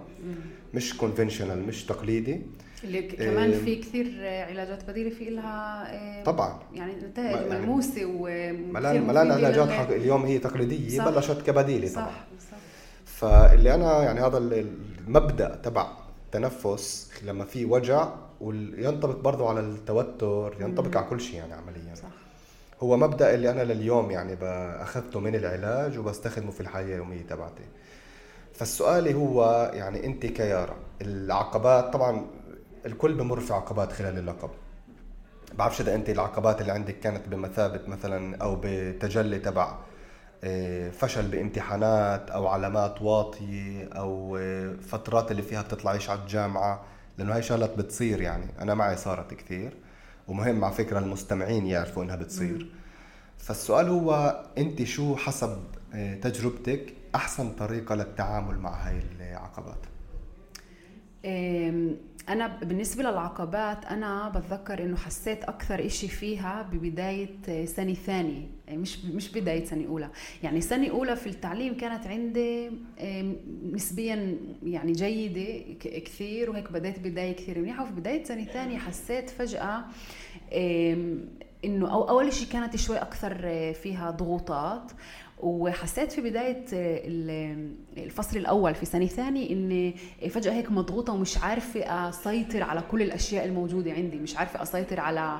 [0.73, 2.41] مش conventional مش تقليدي.
[2.83, 4.05] اللي كمان في كثير
[4.49, 6.59] علاجات بديلة في لها طبعا.
[6.73, 8.05] يعني نتائج يعني ملموسة
[8.51, 11.09] ملان ملان علاجات اليوم هي تقليدية صح.
[11.09, 12.05] بلشت كبديلة طبعا.
[12.05, 12.57] صح صح.
[13.05, 15.87] فاللي أنا يعني هذا المبدأ تبع
[16.25, 18.09] التنفس لما في وجع
[18.41, 21.95] وينطبق برضه على التوتر ينطبق على كل شيء يعني عمليا.
[21.95, 22.10] صح.
[22.83, 24.37] هو مبدأ اللي أنا لليوم يعني
[24.83, 27.63] أخذته من العلاج وبستخدمه في الحياة اليومية تبعتي.
[28.53, 32.25] فالسؤال هو يعني أنت كيارا العقبات طبعا
[32.85, 34.49] الكل بمر في عقبات خلال اللقب.
[35.53, 39.77] بعرفش إذا أنت العقبات اللي عندك كانت بمثابة مثلا أو بتجلي تبع
[40.43, 46.83] آه، فشل بامتحانات أو علامات واطية أو آه، فترات اللي فيها بتطلعيش على الجامعة
[47.17, 48.45] لأنه هاي شغلات بتصير يعني.
[48.61, 49.77] أنا معي صارت كثير.
[50.31, 52.71] ومهم على فكرة المستمعين يعرفوا إنها بتصير.
[53.37, 55.57] فالسؤال هو أنت شو حسب
[55.93, 59.85] آه، تجربتك أحسن طريقة للتعامل مع هاي العقبات؟
[62.29, 68.47] أنا بالنسبة للعقبات أنا بتذكر إنه حسيت أكثر إشي فيها ببداية سنة ثانية.
[68.67, 70.09] يعني مش مش بداية سنة أولى.
[70.43, 72.71] يعني سنة أولى في التعليم كانت عندي
[73.73, 77.83] نسبيا يعني جيدة كثير وهيك بديت بداية كثير منيحة.
[77.83, 79.85] وفي بداية سنة ثانية حسيت فجأة
[81.65, 83.33] إنه أو أول شيء كانت شوي أكثر
[83.73, 84.91] فيها ضغوطات.
[85.43, 86.65] وحسيت في بداية
[87.97, 89.95] الفصل الأول في سنة ثاني إني
[90.29, 94.17] فجأة هيك مضغوطة ومش عارفة أسيطر على كل الأشياء الموجودة عندي.
[94.17, 95.39] مش عارفة أسيطر على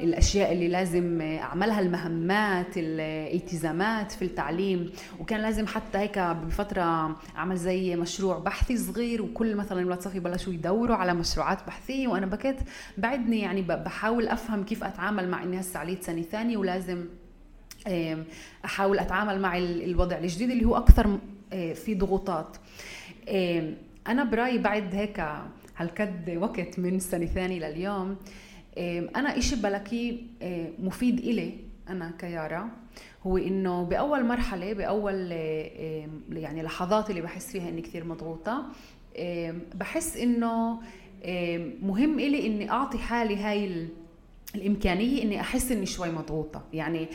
[0.00, 4.90] الأشياء اللي لازم أعملها المهمات الالتزامات في التعليم.
[5.20, 10.52] وكان لازم حتى هيك بفترة أعمل زي مشروع بحثي صغير وكل مثلا أولاد صفي بلشوا
[10.52, 12.08] يدوروا على مشروعات بحثية.
[12.08, 12.58] وأنا بكيت
[12.98, 17.04] بعدني يعني بحاول أفهم كيف أتعامل مع إني هسه عليت سنة ثانية ولازم
[18.64, 21.18] أحاول أتعامل مع الوضع الجديد اللي هو أكثر
[21.52, 22.56] آه، في ضغوطات.
[24.08, 25.24] أنا برأيي بعد هيك
[25.76, 28.16] هالكد وقت من سنه ثانية لليوم
[29.16, 31.54] أنا إشي بلاقيه آه، مفيد إلي
[31.88, 32.70] أنا كيارا
[33.22, 35.32] هو إنه بأول مرحلة بأول
[36.32, 38.66] يعني لحظات اللي بحس فيها إني كثير مضغوطة
[39.74, 40.80] بحس إنه
[41.82, 43.88] مهم إلي إني أعطي حالي هاي
[44.54, 46.64] الإمكانية إني أحس إني شوي مضغوطة.
[46.72, 47.08] يعني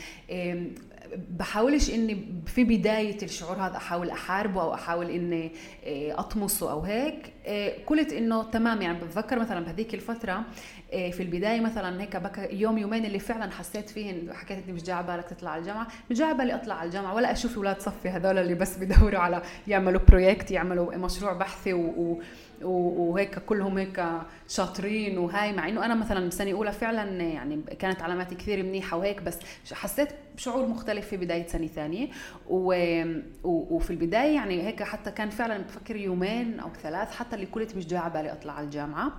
[1.38, 5.52] بحاولش إني في بداية الشعور هذا أحاول أحاربه أو أحاول إني
[5.84, 7.32] آه، أطمسه أو هيك.
[7.86, 10.42] قلت آه، إنه تمام يعني بتذكر مثلا بهذيك الفترة
[10.92, 14.82] آه، في البداية مثلا هيك بك يوم يومين اللي فعلا حسيت فيهن حكيت إني مش
[14.82, 15.86] جاي بالك تطلع على الجامعة.
[16.10, 19.42] مش جاي بالي أطلع على الجامعة ولا أشوف أولاد صفي هذول اللي بس بدوروا على
[19.66, 22.20] يعملوا بروجكت يعملوا مشروع بحثي و
[22.62, 24.04] وهيك كلهم هيك
[24.48, 29.22] شاطرين وهاي مع إنه أنا مثلا سنة أولى فعلا يعني كانت علاماتي كثير منيحة وهيك
[29.22, 29.38] بس
[29.72, 30.93] حسيت بشعور مختلف.
[31.02, 32.08] في بداية سنة ثانية.
[32.48, 32.74] و...
[33.44, 37.86] وفي البداية يعني هيك حتى كان فعلا بفكر يومين أو ثلاث حتى اللي كنت مش
[37.86, 39.12] جاي على بالي أطلع على الجامعة.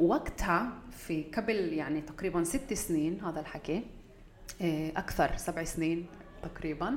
[0.00, 3.82] ووقتها في قبل يعني تقريبا ست سنين هذا الحكي
[4.62, 6.06] آه، أكثر سبع سنين
[6.42, 6.96] تقريبا.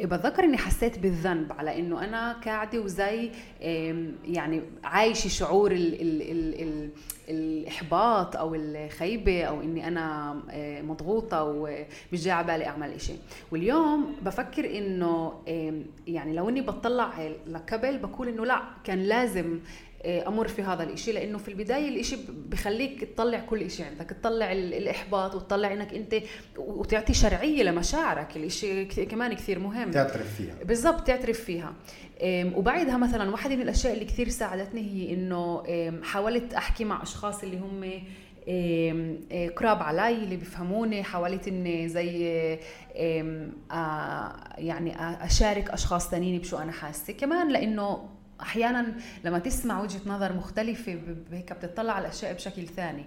[0.00, 3.30] بتذكر إني حسيت بالذنب على إنه أنا قاعدة وزي
[4.24, 6.22] يعني عايشة شعور ال ال
[6.62, 6.90] ال
[7.28, 11.86] الإحباط أو الخيبة أو إني أنا آه، مضغوطة ومش
[12.24, 13.12] جاي على بالي أعمل إشي.
[13.52, 15.32] واليوم بفكر إنه
[16.06, 17.12] يعني لو إني بطلع
[17.46, 19.58] لقبل بقول إنه لا كان لازم
[20.04, 22.16] أمر في هذا الإشي لأنه في البداية الإشي
[22.48, 26.14] بخليك تطلع كل إشي عندك تطلع الإحباط وتطلع إنك أنت
[26.56, 29.90] وتعطي شرعية لمشاعرك الإشي كمان كثير مهم.
[29.90, 30.54] تعترف فيها.
[30.64, 31.74] بالضبط تعترف فيها.
[32.56, 35.62] وبعدها مثلا واحدة من الأشياء اللي كثير ساعدتني هي إنه
[36.02, 38.02] حاولت أحكي مع أشخاص اللي هم
[38.48, 42.28] آه، قراب علي اللي بيفهموني حاولت إني زي
[44.58, 47.12] يعني أشارك أشخاص ثانيين بشو أنا حاسة.
[47.12, 48.08] كمان لأنه
[48.40, 48.94] أحيانا
[49.24, 50.98] لما تسمع وجهة نظر مختلفة
[51.32, 53.04] هيك بتطلع على الأشياء بشكل ثاني.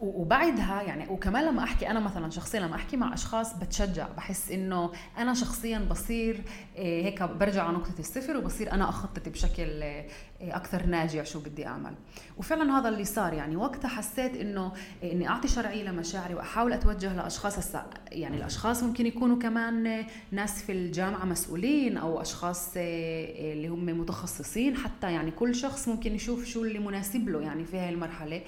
[0.00, 4.92] وبعدها يعني وكمان لما أحكي أنا مثلا شخصيا لما أحكي مع أشخاص بتشجع بحس إنه
[5.18, 6.44] أنا شخصيا بصير
[6.76, 10.06] آه، هيك برجع على نقطة الصفر وبصير أنا أخطط بشكل آه،
[10.40, 11.94] أكثر ناجع شو بدي أعمل.
[12.36, 13.56] وفعلا هذا اللي صار يعني.
[13.56, 17.74] وقتها حسيت إنه آه، إني أعطي شرعية لمشاعري وأحاول أتوجه لأشخاص.
[18.12, 24.76] يعني الأشخاص ممكن يكونوا كمان ناس في الجامعة مسؤولين أو أشخاص اللي هم متخصصين.
[24.76, 28.42] حتى يعني كل شخص ممكن يشوف شو اللي مناسب له يعني في هاي المرحلة.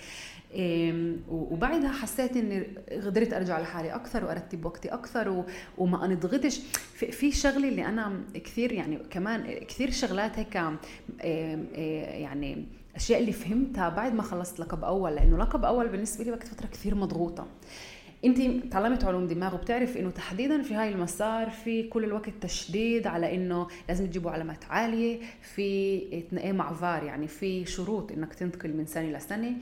[1.28, 2.66] وبعدها حسيت إني
[3.04, 5.44] قدرت أرجع لحالي أكثر وأرتب وقتي أكثر
[5.78, 6.60] وما أنضغطش.
[6.94, 10.54] في شغله اللي أنا كثير يعني كمان كثير شغلات هيك
[12.20, 16.46] يعني أشياء اللي فهمتها بعد ما خلصت لقب أول لأنه لقب أول بالنسبة لي وقت
[16.48, 17.46] فترة كثير مضغوطة.
[18.24, 23.34] انت تعلمت علوم دماغ وبتعرف انه تحديدا في هاي المسار في كل الوقت تشديد على
[23.34, 29.10] إنه لازم تجيبوا علامات عالية في مع فار يعني في شروط إنك تنتقل من سنة
[29.10, 29.52] لسنه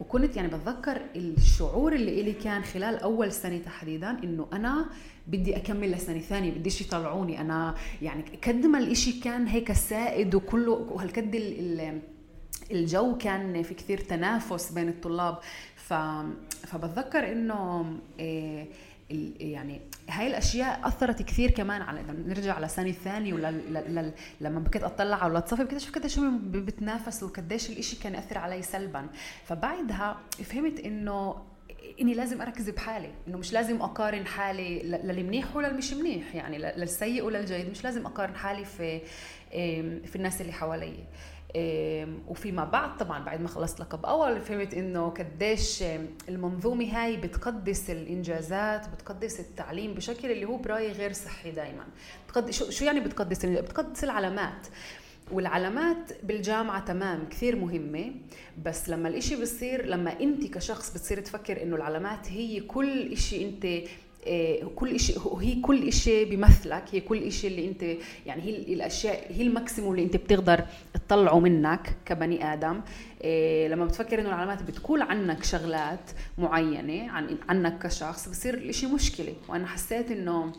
[0.00, 4.86] وكنت يعني بتذكر الشعور اللي إلي كان خلال أول سنة تحديدا إنه أنا
[5.26, 7.40] بدي أكمل لسنة ثانية بديش يطلعوني.
[7.40, 11.34] أنا يعني قد ما الإشي كان هيك سائد وكله وهالقد
[12.70, 15.38] الجو كان في كثير تنافس بين الطلاب.
[16.66, 17.86] فبتذكر إنه
[18.18, 18.66] إيه
[19.40, 23.50] يعني هاي الأشياء أثرت كثير كمان على لما نرجع على سنه ثانية ولا
[24.40, 29.06] لما بكيت أطلع على بكيت أشوف قديش بتنافسوا وقديش الإشي كان يأثر علي سلبا.
[29.44, 31.36] فبعدها فهمت إنه
[32.00, 37.24] إني لازم أركز بحالي إنه مش لازم أقارن حالي للمنيح ولا مش منيح يعني للسيء
[37.24, 39.00] ولا الجيد مش لازم أقارن حالي في
[40.06, 40.94] في الناس اللي حوالي.
[42.28, 45.84] وفيما بعد طبعا بعد ما خلصت لقب أول فهمت إنه قديش
[46.28, 51.84] المنظومة هاي بتقدس الإنجازات بتقدس التعليم بشكل اللي هو برأيي غير صحي دائما
[52.28, 54.66] بتقدس شو يعني بتقدس بتقدس العلامات؟
[55.32, 58.12] والعلامات بالجامعة تمام كثير مهمة
[58.64, 63.66] بس لما الإشي بصير لما أنت كشخص بتصير تفكر إنه العلامات هي كل إشي أنت
[64.76, 67.82] كل شيء هي كل شيء بيمثلك هي كل شيء اللي انت
[68.26, 72.80] يعني هي الاشياء هي الماكسيموم اللي أنت بتقدر تطلعه منك كبني آدم.
[73.24, 79.34] إيه لما بتفكر إنه العلامات بتقول عنك شغلات معينة عن عنك كشخص بصير الإشي مشكلة.
[79.48, 80.52] وأنا حسيت إنه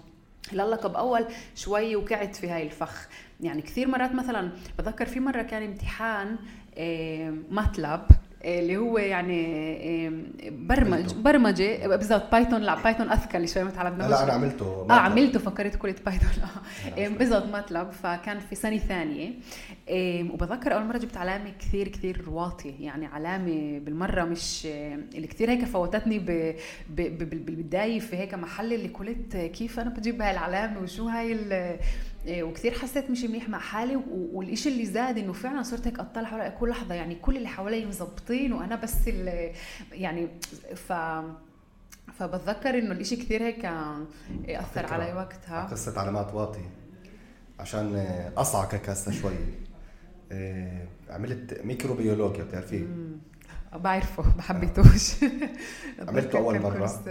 [0.54, 3.08] للقب أول شوي وقعت في هاي الفخ.
[3.42, 6.36] يعني كثير مرات مثلا بتذكر في مرة كان امتحان
[6.78, 8.08] إيه ماتلاب.
[8.44, 10.10] اللي هو يعني
[10.50, 15.40] برمج برمجة بالضبط بايثون لا بايثون أثقل شوي ما تعلمناش لا أنا عملته آه عملته
[15.40, 16.30] فكرت قلت بايثون
[16.98, 17.08] آه.
[17.08, 19.32] بالضبط ماتلاب فكان في سنة ثانية.
[20.34, 22.74] وبتذكر أول مرة جبت علامة كثير كثير واطية.
[22.80, 24.66] يعني علامة بالمرة مش
[25.16, 26.20] اللي كثير هيك فوتتني
[26.90, 31.38] بالبداية في هيك محل اللي قلت كيف أنا بجيب هاي العلامة وشو هاي
[32.28, 36.54] وكثير حسيت مش منيح مع حالي والإشي اللي زاد إنه فعلا صرت هيك أطلع حوالي
[36.60, 36.96] كل لحظة.
[36.96, 38.96] يعني كل اللي حوالي مزبطين وأنا بس
[39.92, 40.28] يعني
[40.76, 40.94] ف
[42.20, 43.66] فبتذكر إنه الإشي كثير هيك
[44.46, 45.64] أثر علي وقتها.
[45.64, 46.66] قصة علامات واطي
[47.60, 47.96] عشان
[48.38, 49.34] اصعك هسه شوي.
[50.32, 52.86] إيه، عملت ميكروبيولوجيا بتعرفيه؟
[53.74, 55.12] بعرفه ما حبيتوش
[56.08, 57.04] عملته أول مرة.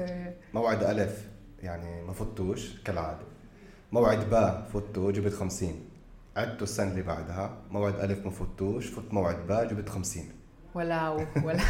[0.55, 1.29] موعد ألف
[1.63, 3.30] يعني ما فتوش كالعادة.
[3.93, 5.73] موعد باء فوتو جبت 50
[6.37, 10.23] عدته السنة اللي بعدها موعد ألف ما فوتوش فوت موعد باء جبت 50
[10.75, 11.11] ولا
[11.45, 11.61] ولا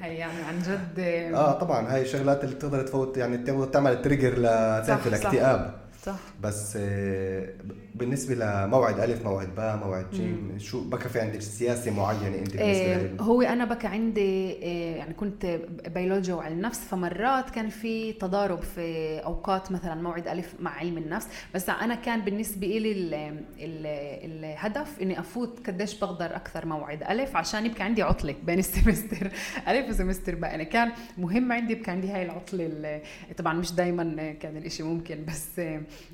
[0.00, 0.98] هي يعني عن جد.
[1.34, 5.83] آه طبعا هاي الشغلات اللي بتقدر تفوت يعني تعمل trigger لتعرف الاكتئاب.
[6.04, 6.18] صح.
[6.42, 7.48] بس آه،
[7.94, 12.62] بالنسبة لموعد ألف موعد باء موعد جيم شو بكى في عندك سياسة معينة أنت بالنسبة
[12.62, 15.46] إيه هو أنا بكى عندي إيه يعني كنت
[15.94, 21.26] بيولوجيا وعلم نفس فمرات كان في تضارب في أوقات مثلا موعد ألف مع علم النفس.
[21.54, 22.92] بس أنا كان بالنسبة لي
[24.24, 29.30] الهدف إني أفوت قديش بقدر أكثر موعد ألف عشان يبقى عندي عطلة بين السمستر.
[29.68, 30.50] ألف وسمستر باء.
[30.50, 33.00] يعني كان مهم عندي يبقى عندي هاي العطلة
[33.36, 35.60] طبعا مش دائما كان الإشي ممكن بس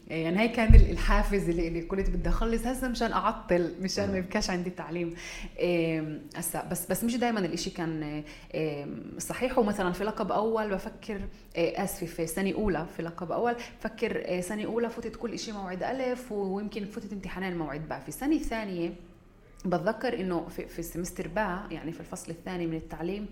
[0.09, 4.51] يعني هي كان الحافز اللي, اللي كنت بدي أخلص هسه مشان أعطل مشان ما يبقاش
[4.51, 5.15] عندي تعليم.
[6.37, 8.23] هسه بس بس مش دائما الإشي كان
[9.19, 9.59] صحيح.
[9.59, 11.21] ومثلا في لقب أول بفكر
[11.57, 16.33] آسفة في سنة أولى في لقب أول بفكر سنة أولى فتت كل شيء موعد ألف
[16.33, 18.01] ويمكن فتت امتحانين موعد باء.
[18.01, 18.93] في سنة ثانية
[19.65, 23.27] بتذكر إنه في, في السمستر باء يعني في الفصل الثاني من التعليم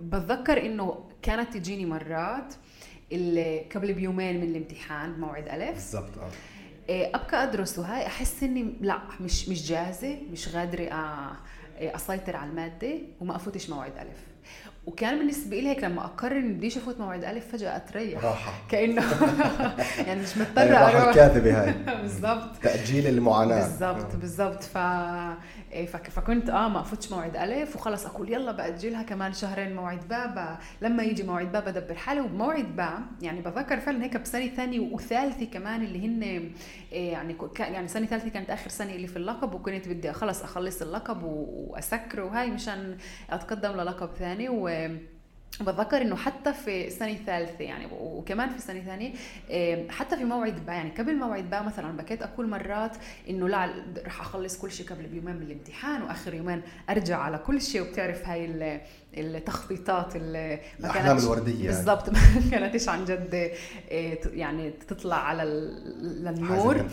[0.00, 2.54] بتذكر إنه كانت تجيني مرات
[3.74, 5.74] قبل بيومين من الامتحان موعد ألف.
[5.74, 6.30] بالضبط آه.
[6.90, 10.88] أبقى أدرس وهاي أحس إني لا مش مش جاهزة مش قادرة
[11.78, 14.24] أسيطر على المادة وما أفوتش موعد ألف.
[14.86, 18.24] وكان بالنسبة لي هيك لما أقرر إني بديش أفوت موعد ألف فجأة أتريح.
[18.24, 18.52] راحة.
[18.70, 19.02] كأنه
[20.06, 21.08] يعني مش مضطرة أروح.
[21.08, 21.74] الكاذبه هاي.
[22.02, 22.56] بالضبط.
[22.62, 23.60] تأجيل المعاناة.
[23.60, 24.62] بالضبط بالضبط.
[24.62, 24.76] ف
[25.72, 30.58] إيه، فكنت آه ما أفوتش موعد ألف وخلص أقول يلا بأجلها كمان شهرين موعد بابا
[30.82, 32.20] لما يجي موعد بابا بدبر حالي.
[32.20, 32.88] وبموعد با
[33.22, 38.28] يعني بتذكر فعلا هيك بسنة ثانية وثالثة كمان اللي هن إيه، يعني يعني سنة ثالثة
[38.28, 42.96] كانت آخر سنة اللي في اللقب وكنت بدي خلص أخلص اللقب وأسكره وهاي مشان
[43.30, 44.48] أتقدم للقب ثاني.
[44.48, 44.75] و
[45.60, 49.12] بتذكر إنه حتى في السنة الثالثه يعني وكمان في السنة الثانية
[49.90, 52.96] حتى في موعد با يعني قبل موعد با مثلا بكيت أقول مرات
[53.30, 57.62] إنه لا رح أخلص كل شيء قبل بيومين من الامتحان وآخر يومين أرجع على كل
[57.62, 58.80] شيء وبتعرف هاي
[59.18, 62.10] التخطيطات اللي ما الأحلام الوردية بالضبط.
[62.14, 62.18] ما
[62.50, 63.34] كانتش عن جد
[63.90, 65.44] إيه، يعني تطلع على
[66.02, 66.86] للنور.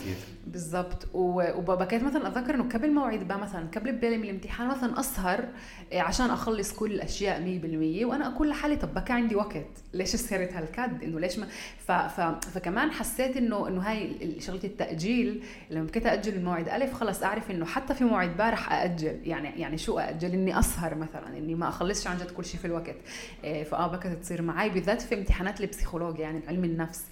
[0.47, 1.07] بالضبط.
[1.13, 5.45] وبكيت مثلا أتذكر إنه قبل موعد با مثلا قبل ببالي من الامتحان مثلا أسهر
[5.91, 7.61] إيه، عشان أخلص كل الأشياء
[8.01, 9.65] 100% وأنا أقول لحالي طب بكى عندي وقت.
[9.93, 11.47] ليش صارت هالكد إنه ليش ما
[11.87, 11.91] ف...
[11.91, 12.21] ف...
[12.21, 17.65] فكمان حسيت انه إنه هاي شغلة التأجيل لما بكيت أجل الموعد ألف خلص أعرف إنه
[17.65, 19.19] حتى في موعد با رح أأجل.
[19.23, 22.65] يعني يعني شو أأجل؟ إني أسهر مثلا إني ما أخلصش عن جد كل شيء في
[22.65, 22.95] الوقت.
[23.43, 27.05] إيه، فآه بكت تصير معي بالذات في امتحانات البسيكولوجيا يعني علم النفس.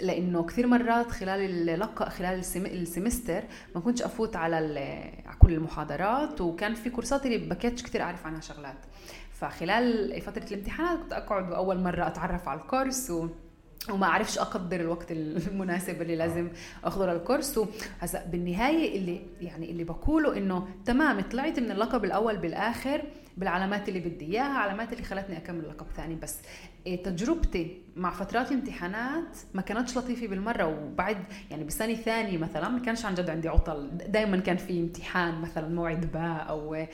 [0.00, 3.42] لأنه كثير مرات خلال اللقاء خلال السمستر
[3.74, 4.56] ما كنتش أفوت على
[5.26, 8.78] على كل المحاضرات وكان في كورسات اللي بكيتش كثير أعرف عنها شغلات.
[9.32, 13.28] فخلال فترة الامتحانات كنت أقعد أول مرة أتعرف على الكورس و
[13.90, 16.48] وما أعرفش أقدر الوقت المناسب اللي لازم
[16.84, 17.60] أخذه للكورس.
[18.00, 23.02] هسا بالنهاية اللي يعني اللي بقوله إنه تمام طلعت من اللقب الأول بالآخر
[23.40, 26.14] بالعلامات اللي بدي إياها علامات اللي خلتني أكمل لقب ثاني.
[26.14, 26.38] بس
[26.86, 30.66] إيه تجربتي مع فترات الامتحانات ما كانتش لطيفة بالمرة.
[30.66, 31.18] وبعد
[31.50, 33.90] يعني بسنة ثانية مثلا ما كانش عن جد عندي عطل.
[34.08, 36.88] دائما كان في امتحان مثلا موعد باء أو إيه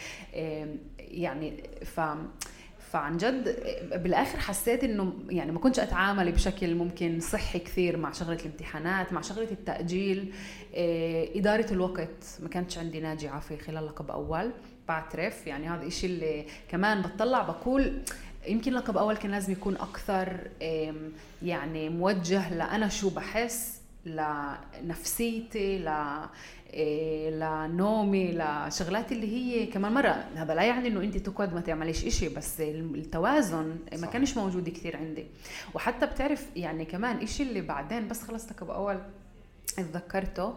[0.98, 2.00] يعني ف
[2.78, 3.56] فعن جد
[3.94, 9.20] بالآخر حسيت إنه يعني ما كنتش أتعامل بشكل ممكن صحي كثير مع شغلة الامتحانات مع
[9.20, 10.34] شغلة التأجيل.
[10.74, 14.52] إيه إدارة الوقت ما كانتش عندي ناجعة في خلال لقب أول.
[14.88, 18.02] بعترف يعني هذا الشيء اللي كمان بطلع بقول
[18.48, 20.38] يمكن لقب أول كان لازم يكون أكثر
[21.42, 25.88] يعني موجه لأنا شو بحس لنفسيتي ل
[26.74, 32.04] إيه، لنومي لشغلات اللي هي كمان مرة هذا لا يعني إنه انت تقعد ما تعمليش
[32.04, 35.26] إشي بس التوازن ما كانش موجود كثير عندي.
[35.74, 38.98] وحتى بتعرف يعني كمان إشي اللي بعدين بس خلصت لقب أول
[39.76, 40.56] تذكرته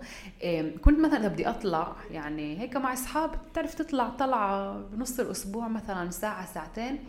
[0.82, 6.46] كنت مثلا بدي أطلع يعني هيك مع أصحاب بتعرف تطلع طلعة بنص الأسبوع مثلا ساعة
[6.54, 7.00] ساعتين.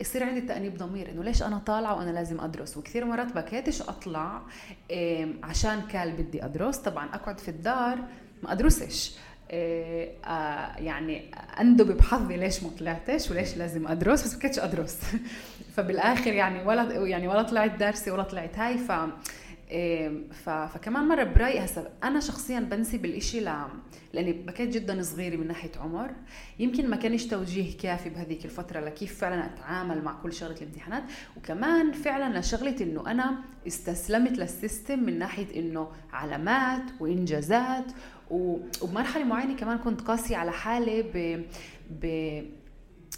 [0.00, 4.42] يصير عندي تأنيب ضمير إنه ليش أنا طالعة وأنا لازم أدرس؟ وكثير مرات بكيتش أطلع
[5.42, 6.76] عشان كان بدي أدرس.
[6.76, 7.98] طبعا اقعد في الدار
[8.42, 9.16] ما أدرسش.
[9.50, 15.00] آه يعني أندب بحظي ليش ما طلعتش وليش لازم أدرس بس بكيتش أدرس.
[15.76, 18.78] فبالآخر يعني ولا يعني ولا طلعت دارسي ولا طلعت هاي.
[18.78, 18.92] ف
[20.44, 23.50] فكمان مرة برأيي هسا أنا شخصيا بنسب الإشي ل...
[24.12, 26.10] لأني بكيت جدا صغيرة من ناحية عمر.
[26.58, 31.02] يمكن ما كانش توجيه كافي بهذيك الفترة لكيف فعلا أتعامل مع كل شغلة الامتحانات.
[31.36, 37.84] وكمان فعلا لشغلة إنه أنا استسلمت لل system من ناحية إنه علامات وإنجازات.
[38.30, 41.44] وبمرحلة معينة كمان كنت قاسية على حالي ب...
[41.90, 42.42] ب...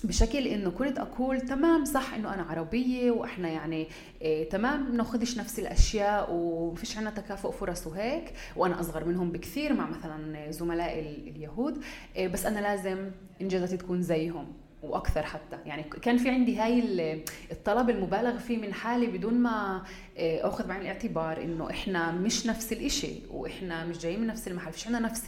[0.04, 3.86] بشكل إنه كنت أقول تمام صح إنه أنا عربية وإحنا يعني
[4.22, 9.90] إيه تمام بناخذش نفس الأشياء وفيش عنا تكافؤ فرص وهيك وأنا أصغر منهم بكثير مع
[9.90, 11.00] مثلا زملائي
[11.36, 11.82] اليهود
[12.16, 14.46] إيه بس أنا لازم انجازاتي تكون زيهم
[14.82, 15.58] وأكثر حتى.
[15.66, 16.82] يعني كان في عندي هاي
[17.52, 19.82] الطلب المبالغ فيه من حالي بدون ما
[20.16, 24.72] إيه، أخذ بعين الاعتبار إنه إحنا مش نفس الإشي وإحنا مش جايين من نفس المحل
[24.72, 25.24] فيش عندنا نفس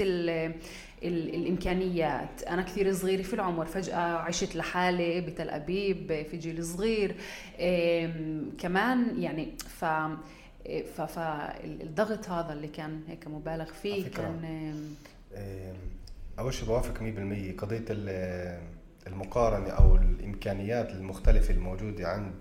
[1.03, 2.43] الإمكانيات.
[2.43, 7.15] أنا كثير صغيرة في العمر فجأة عشت لحالي بتل أبيب في جيل صغير.
[8.59, 9.85] كمان يعني ف
[10.97, 14.75] فالضغط هذا اللي كان هيك مبالغ فيه كان
[16.39, 17.85] أول شيء بوافق 100% قضية
[19.07, 22.35] المقارنة أو الإمكانيات المختلفة الموجودة عند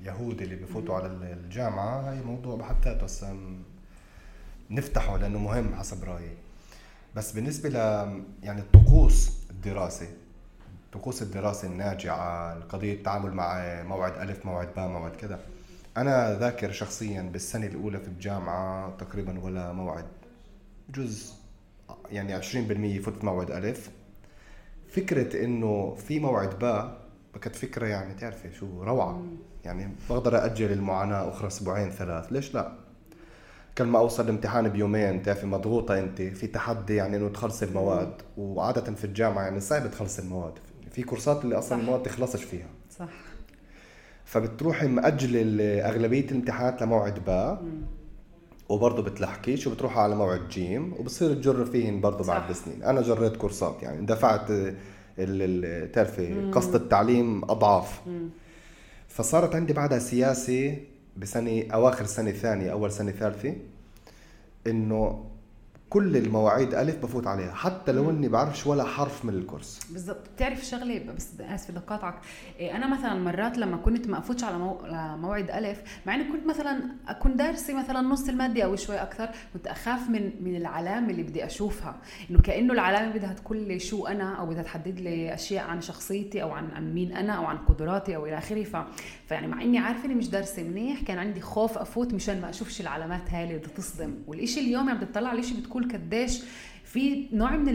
[0.00, 3.36] اليهود اللي بفوتوا على الجامعة هاي موضوع بحد ذاته هسه
[4.70, 6.36] نفتحه لأنه مهم حسب رأيي.
[7.16, 7.74] بس بالنسبة ل
[8.42, 10.06] يعني الطقوس الدراسة
[10.92, 15.40] طقوس الدراسة الناجعة قضيه التعامل مع موعد ألف موعد باء موعد كذا.
[15.96, 20.06] أنا ذاكر شخصيا بالسنة الأولى في الجامعة تقريبا ولا موعد
[20.94, 21.34] جزء
[22.10, 22.44] يعني 20%
[23.02, 23.90] فتت موعد ألف.
[24.88, 27.00] فكرة إنه في موعد باء
[27.42, 29.22] كانت فكرة يعني تعرفي شو روعة.
[29.64, 32.72] يعني بقدر أجل المعاناة أخرى أسبوعين ثلاث ليش لا؟
[33.80, 38.12] كل ما أوصل الامتحان بيومين تعرفي مضغوطة أنت في تحدي يعني إنه تخلصي المواد.
[38.36, 40.52] وعادة في الجامعة يعني صعب تخلصي المواد.
[40.92, 42.66] في كورسات اللي أصلا المواد تخلصش فيها.
[42.98, 43.08] صح.
[44.24, 47.62] فبتروحي مأجلة أغلبية الامتحانات لموعد باء
[48.68, 50.92] وبرضه بتلحقيش وبتروح على موعد جيم.
[50.98, 54.06] وبصير تجر فيهن برضه بعد سنين أنا جريت كورسات يعني.
[54.06, 54.52] دفعت
[55.92, 58.00] تعرفي قصد التعليم أضعاف.
[59.08, 60.76] فصارت عندي بعدها سياسه
[61.16, 63.54] بسنة أواخر السنة الثانية أول سنة ثالثة
[64.66, 65.29] إنه
[65.90, 69.80] كل المواعيد ألف بفوت عليها حتى لو إني بعرفش ولا حرف من الكورس.
[69.90, 72.14] بالضبط بتعرف شغله بس اسف بدي اقاطعك
[72.58, 74.78] إيه، أنا مثلا مرات لما كنت ما أفوتش على مو...
[75.16, 79.66] موعد ألف مع إني كنت مثلا أكون دارسة مثلا نص المادة أو شوي أكثر كنت
[79.66, 81.96] أخاف من من العلامة اللي بدي أشوفها.
[82.30, 86.42] إنه كأنه العلامة بدها تقول لي شو أنا أو بدها تحدد لي أشياء عن شخصيتي
[86.42, 88.62] أو عن عن مين أنا أو عن قدراتي أو إلى آخره.
[88.64, 88.76] ف...
[89.28, 92.80] فيعني مع إني عارفة إني مش دارسة منيح كان عندي خوف أفوت مشان ما أشوفش
[92.80, 96.42] العلامات هاي اللي بدها تصدم والشيء اليوم عم بتطلع على شيء بتقول قديش
[96.84, 97.68] في نوع من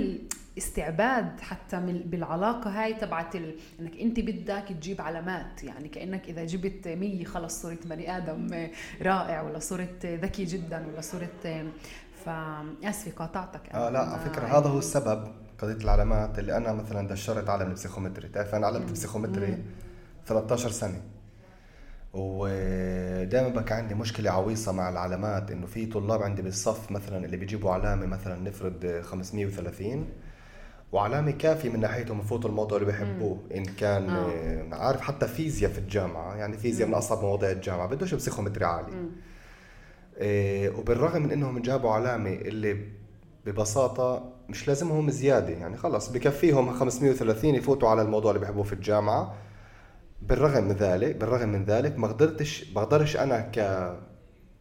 [0.57, 3.55] الاستعباد حتى من بالعلاقة هاي تبعت ال...
[3.79, 5.63] إنك أنت بدك تجيب علامات.
[5.63, 8.69] يعني كأنك إذا جبت 100 خلص صرت بني آدم
[9.01, 11.67] رائع ولا صرت ذكي جدا ولا صرت
[12.25, 13.69] فاسفه قاطعتك.
[13.69, 15.27] آه لا على فكرة هذا هو السبب
[15.59, 18.27] قضية العلامات اللي أنا مثلا دشرت عالم البسيخومتري.
[18.27, 19.57] تعرف أنا علمت بسيخومتري
[20.25, 21.01] 13 سنة.
[22.15, 27.71] ودائما بقى عندي مشكلة عويصة مع العلامات إنه في طلاب عندي بالصف مثلا اللي بيجيبوا
[27.71, 30.05] علامة مثلا نفرض 530
[30.91, 33.39] وعلامة كافية من ناحيتهم يفوتوا الموضوع اللي بيحبوه.
[33.55, 34.75] إن كان آه.
[34.75, 38.91] عارف حتى فيزياء في الجامعة يعني فيزياء من أصعب مواضيع الجامعة بدوش بسيخومتري عالي.
[40.17, 42.77] إيه وبالرغم من إنهم جابوا علامة اللي
[43.45, 49.33] ببساطة مش لازمهم زيادة يعني خلص بكفيهم 530 يفوتوا على الموضوع اللي بيحبوه في الجامعة.
[50.29, 53.57] بالرغم من ذلك بالرغم من ذلك ما قدرتش بقدرش أنا ك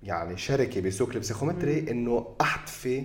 [0.02, 3.04] يعني شركة بسوق البسيخومتري إنه أحتفي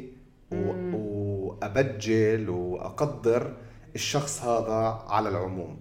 [0.51, 3.53] وأبجل وأقدر
[3.95, 5.78] الشخص هذا على العموم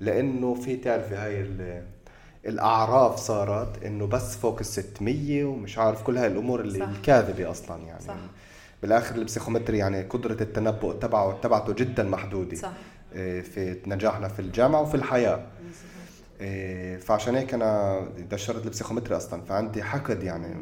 [0.00, 1.46] لأنه في تعرفي هاي
[2.46, 6.88] الأعراف صارت إنه بس فوق ال 600 ومش عارف كل هاي الأمور اللي صح.
[6.88, 8.16] الكاذبة أصلا يعني صح.
[8.82, 12.72] بالآخر البسيخومتري يعني قدرة التنبؤ تبعه تبعته جدا محدودة صح.
[13.14, 15.46] إيه، في نجاحنا في الجامعة وفي الحياة
[17.00, 19.42] فعشان هيك أنا دشرت البسيخومتري أصلا.
[19.42, 20.54] فعندي حقد يعني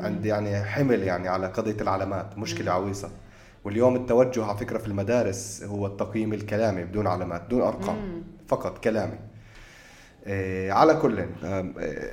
[0.00, 3.10] عندي يعني حمل يعني على قضية العلامات مشكلة عويصة.
[3.64, 9.18] واليوم التوجه على فكرة في المدارس هو التقييم الكلامي بدون علامات بدون أرقام فقط كلامي.
[10.26, 12.12] إيه، على كل إيه،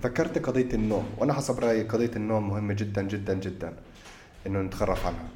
[0.00, 3.72] ذكرت قضية النوم وأنا حسب رأيي قضية النوم مهمة جدا جدا جدا
[4.46, 5.28] إنه نتخرف عنها.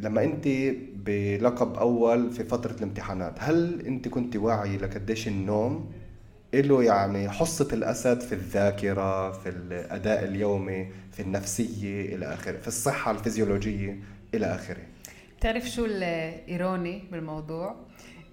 [0.00, 0.48] لما انت
[1.06, 5.92] بلقب أول في فترة الامتحانات هل انت كنت واعي لقديش النوم
[6.54, 13.10] له يعني حصة الأسد في الذاكرة في الأداء اليومي في النفسية إلى آخره في الصحة
[13.10, 13.98] الفيزيولوجية
[14.34, 14.82] إلى آخره
[15.38, 17.76] بتعرف شو ال irony بالموضوع؟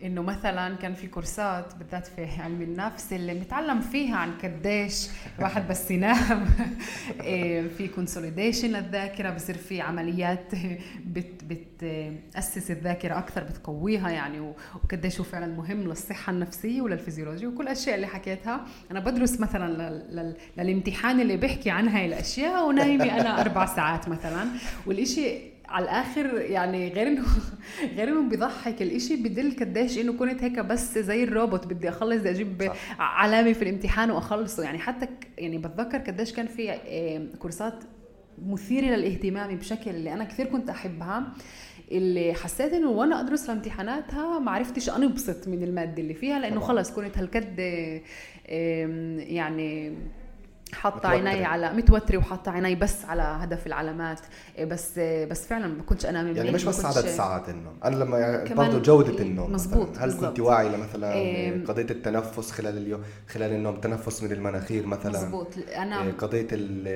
[0.03, 5.67] إنه مثلا كان في كورسات بالذات في علم النفس اللي بنتعلم فيها عن قديش الواحد
[5.67, 6.45] بس ينام.
[7.21, 10.51] إيه، في consolidation للذاكره بصير في عمليات
[11.05, 17.95] بت بتأسس الذاكرة أكثر بتقويها يعني وقديش هو فعلا مهم للصحة النفسية وللفيزيولوجيا وكل الاشياء
[17.95, 18.65] اللي حكيتها.
[18.91, 19.91] أنا بدرس مثلا
[20.57, 24.47] للامتحان اللي بيحكي عن هاي الأشياء ونايمة أنا أربع ساعات مثلا.
[24.85, 27.23] والإشي على الآخر يعني غير انه
[27.97, 28.81] غير إنه بيضحك.
[28.81, 31.67] الإشي بدل قديش إنه كنت هيك بس زي الروبوت.
[31.67, 33.01] بدي أخلص بدي أجيب صح.
[33.01, 34.63] علامة في الامتحان وأخلصه.
[34.63, 35.07] يعني حتى
[35.37, 36.77] يعني بتذكر قديش كان في
[37.39, 37.83] كورسات
[38.45, 41.33] مثيرة للاهتمام بشكل اللي أنا كثير كنت أحبها.
[41.91, 46.91] اللي حسيت إنه وأنا أدرس لامتحاناتها ما عرفتش أنبسط من المادة اللي فيها لأنه خلص
[46.91, 47.59] كنت هالقد
[49.19, 49.93] يعني
[50.73, 54.19] حاطة عيني على متوترة وحاطة عيني بس على هدف العلامات.
[54.57, 58.19] إيه، بس بس فعلا ما كنتش أنام يعني مش بس عدد ساعات النوم أنا لما
[58.19, 63.51] يعني برضه جودة النوم مزبوط هل كنت واعي لمثلا إيه قضية التنفس خلال اليوم خلال
[63.51, 66.47] النوم تنفس من المناخير مثلا؟ مزبوط أنا إيه قضية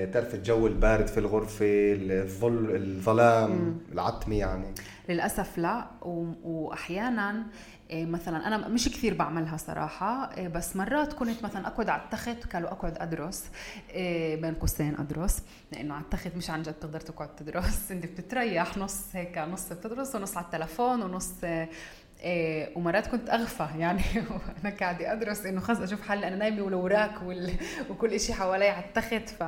[0.06, 4.74] تعرف الجو البارد في الغرفة الظل الظلام العتمة يعني.
[5.10, 5.88] للأسف لا
[6.44, 7.46] واحيانا إيه،
[7.94, 12.72] مثلا أنا مش كثير بعملها صراحة إيه، بس مرات كنت مثلا اقعد على التخت كانوا
[12.72, 13.46] اقعد أدرس
[13.90, 18.78] إيه، بين قوسين أدرس لأنه على التخت مش عن جد تقدر تقعد تدرس أنت بتتريح
[18.78, 21.34] نص هيك نص بتدرس ونص على التلفون ونص
[22.22, 23.68] إيه ومرات كنت أغفى.
[23.80, 27.52] يعني وأنا قاعدة أدرس إنه خلص أشوف حالي أنا نايمة والاوراق وال...
[27.90, 29.30] وكل شيء حوالي على التخت.
[29.30, 29.44] ف...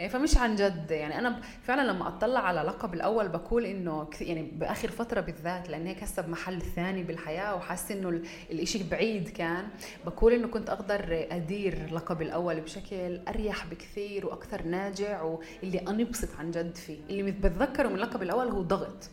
[0.00, 0.90] إيه فمش عن جد.
[0.90, 5.86] يعني أنا فعلا لما أطلع على لقب الأول بقول إنه يعني بآخر فترة بالذات لأن
[5.86, 9.68] هيك هسه بمحل ثاني بالحياة وحاسة إنه الشيء بعيد كان.
[10.06, 16.50] بقول إنه كنت أقدر أدير لقب الأول بشكل أريح بكثير وأكثر ناجع واللي انبسط عن
[16.50, 16.98] جد فيه.
[17.10, 19.10] اللي بتذكره من اللقب الأول هو ضغط.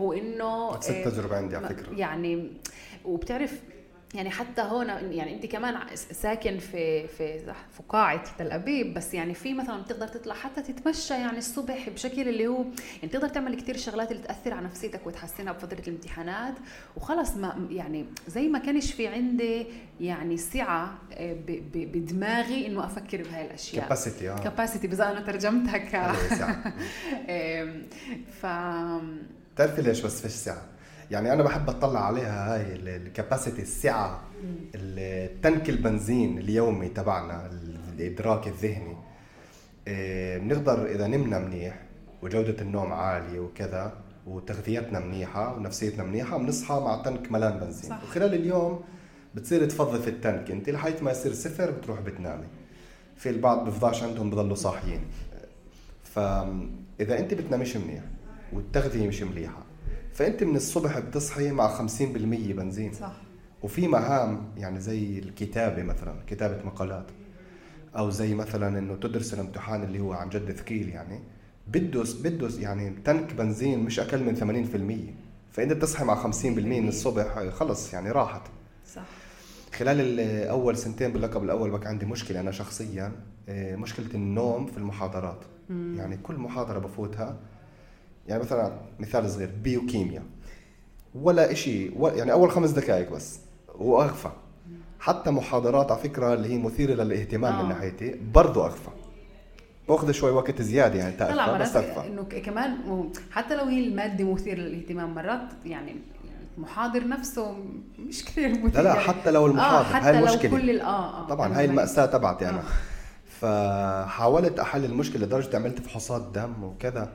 [0.00, 1.94] هو إنه نفس التجربة عندي على فكرة.
[1.96, 2.52] يعني
[3.04, 3.60] وبتعرف
[4.14, 9.34] يعني حتى هون يعني أنت كمان ساكن في في في قاعة تل أبيب بس يعني
[9.34, 12.64] في مثلا بتقدر تطلع حتى تتمشى يعني الصبح بشكل اللي هو
[13.02, 16.54] يعني تقدر تعمل كثير شغلات اللي تأثر على نفسيتك وتحسنها بفترة الامتحانات.
[16.96, 19.66] وخلص ما يعني زي ما كانش في عندي
[20.00, 21.36] يعني سعة آه،
[21.74, 23.84] بدماغي إنه أفكر بهاي الأشياء.
[23.84, 24.38] كاباسيتي آه.
[24.38, 26.16] كاباسيتي بس أنا ترجمتها ك
[28.40, 28.46] ف
[29.56, 30.62] بتعرفي ليش بس فيش سعة؟
[31.10, 34.22] يعني أنا بحب أطلع عليها هاي الكاباسيتي السعة
[34.74, 37.50] التنك البنزين اليومي تبعنا
[37.92, 38.96] الإدراك الذهني.
[39.86, 41.82] إيه، بنقدر إذا نمنا منيح
[42.22, 43.92] وجودة النوم عالية وكذا
[44.26, 47.90] وتغذيتنا منيحة ونفسيتنا منيحة بنصحى مع تنك ملان بنزين.
[47.90, 48.02] صح.
[48.02, 48.84] وخلال اليوم
[49.34, 50.50] بتصير تفضي التنك.
[50.50, 52.46] أنت لحيث ما يصير صفر بتروح بتنامي.
[53.16, 55.00] في البعض بفضاش عندهم بضلوا صاحيين.
[56.04, 58.02] فإذا أنت بتنامش منيح
[58.52, 59.66] والتغذية مش مليحة.
[60.12, 61.82] فأنت من الصبح بتصحي مع 50%
[62.52, 62.92] بنزين.
[62.92, 63.16] صح.
[63.62, 67.06] وفي مهام يعني زي الكتابة مثلا كتابة مقالات.
[67.96, 71.20] أو زي مثلا إنه تدرس الامتحان اللي هو عن جد ثقيل يعني.
[71.68, 74.36] بده بده يعني تنك بنزين مش أقل من
[75.52, 78.42] 80% فأنت بتصحي مع 50% من الصبح خلص يعني راحت.
[78.94, 79.02] صح.
[79.74, 83.12] خلال أول سنتين باللقب الأول بقى عندي مشكلة أنا شخصيا
[83.48, 85.40] آه، مشكلة النوم في المحاضرات.
[85.70, 85.94] مم.
[85.98, 87.36] يعني كل محاضرة بفوتها
[88.28, 90.22] يعني مثلا مثال صغير بيوكيميا.
[91.14, 93.38] ولا شيء يعني أول خمس دقائق بس
[93.78, 94.30] واغفى
[95.00, 97.62] حتى محاضرات على فكرة اللي هي مثيرة للاهتمام آه.
[97.62, 98.90] من ناحيتي برضه اغفى
[99.88, 102.76] باخذ شوي وقت زيادة يعني تأغفى بس اغفى إنه كمان
[103.30, 105.96] حتى لو هي المادة مثيرة للاهتمام مرات يعني
[106.58, 107.56] المحاضر نفسه
[107.98, 110.50] مش كثير مثير لا لا حتى لو المحاضر آه حتى هاي المشكلة.
[110.50, 112.56] لو كل ال آه, آه طبعا هاي المأساة تبعتي يعني.
[112.56, 112.60] آه.
[112.60, 117.12] أنا فحاولت أحل المشكلة لدرجة عملت فحوصات دم وكذا.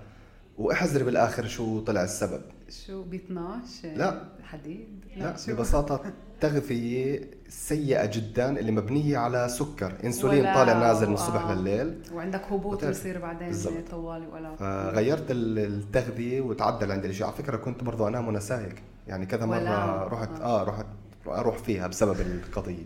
[0.61, 2.41] وأحذر بالآخر شو طلع السبب.
[2.87, 4.23] شو ب 12 لا.
[4.43, 4.87] حديد؟
[5.17, 6.01] لا, لا ببساطة
[6.41, 9.93] تغذية سيئة جدا اللي مبنية على سكر.
[10.03, 11.55] إنسولين طالع نازل من الصبح آه.
[11.55, 12.01] لليل.
[12.13, 13.53] وعندك هبوط بصير بعدين.
[13.91, 18.75] طوالي ولا فغيرت التغذية وتعدل عندي الشيء على فكرة كنت برضه أنام وأنا سايق.
[19.07, 20.85] يعني كذا مرة رحت آه, آه رحت
[21.27, 22.83] أروح فيها بسبب القضية.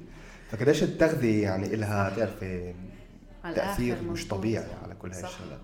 [0.51, 2.73] فقديش التغذية يعني لها تعرفي
[3.43, 5.59] تأثير مش طبيعي على كل هاي الشغلات.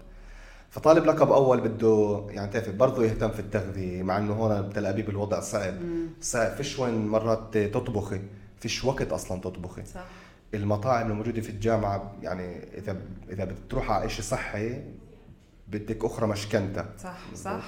[0.72, 5.10] فطالب لقب أول بده يعني تعرفي برضه يهتم في التغذية مع إنه هون بتل أبيب
[5.10, 5.74] الوضع صعب.
[6.22, 6.56] صعب.
[6.56, 8.22] فيش وين مرات تطبخي
[8.60, 9.86] فيش وقت أصلا تطبخي.
[9.86, 10.06] صح.
[10.54, 12.98] المطاعم الموجودة في الجامعة يعني إذا
[13.30, 14.82] إذا بتروح على شيء صحي
[15.68, 16.90] بدك أخرى مشكنتها.
[17.04, 17.64] صح صح.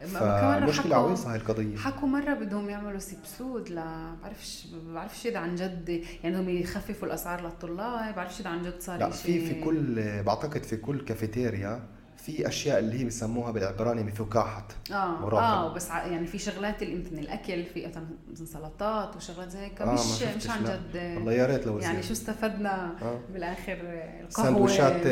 [0.00, 1.76] فمشكلة عويصة هاي القضية.
[1.76, 7.40] حكوا مرة بدهم يعملوا סבסוד لا بعرفش بعرفش إذا عن جد يعني هم يخففوا الأسعار
[7.40, 11.80] للطلاب بعرفش إذا عن جد صار لا في في كل بعتقد في كل كافيتيريا
[12.26, 15.40] في أشياء اللي هي بسموها بالعبراني מפוקח آه مراقبة.
[15.40, 19.82] آه بس يعني في شغلات اللي يمكن الأكل في مثلا سلطات وشغلات زي هيك.
[19.82, 23.20] آه مش مش عن جد والله يا ريت لو يعني شو استفدنا آه.
[23.32, 23.78] بالآخر؟
[24.20, 25.06] القهوة سندوتشات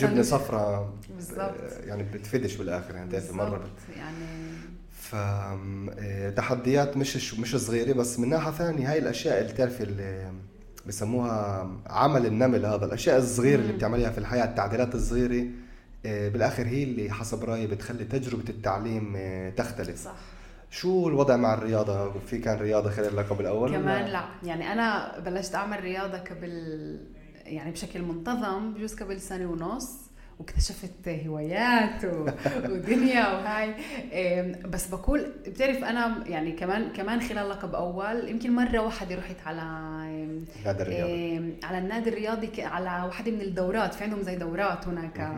[0.00, 1.40] جبنة صفراء بالضبط.
[1.40, 3.96] آه، يعني بتفيدش بالآخر يعني بتعرفي مره بت...
[3.96, 4.26] يعني
[4.92, 10.32] ف آه، تحديات مش مش صغيرة بس من ناحية ثانية هاي الأشياء اللي بتعرفي اللي
[10.86, 15.69] بسموها عمل النمل هذا الأشياء الصغيرة اللي بتعمليها في الحياة التعديلات الصغيرة آه،
[16.04, 20.04] بالآخر هي اللي حسب رأيي بتخلي تجربة التعليم آه، تختلف.
[20.04, 20.14] صح.
[20.70, 24.24] شو الوضع مع الرياضة؟ في كان رياضة خلال اللقب الأول كمان لا.
[24.42, 26.50] يعني أنا بلشت أعمل رياضة قبل
[27.44, 30.09] يعني بشكل منتظم بجوز قبل سنة ونص.
[30.40, 32.04] واكتشفت هوايات
[32.70, 33.74] ودنيا وهاي.
[34.64, 39.62] بس بقول بتعرف أنا يعني كمان كمان خلال لقب أول يمكن مرة واحدة رحت على
[39.62, 41.54] النادي الرياضي.
[41.64, 45.32] على النادي الرياضي على واحدة من الدورات في عندهم زي دورات هناك.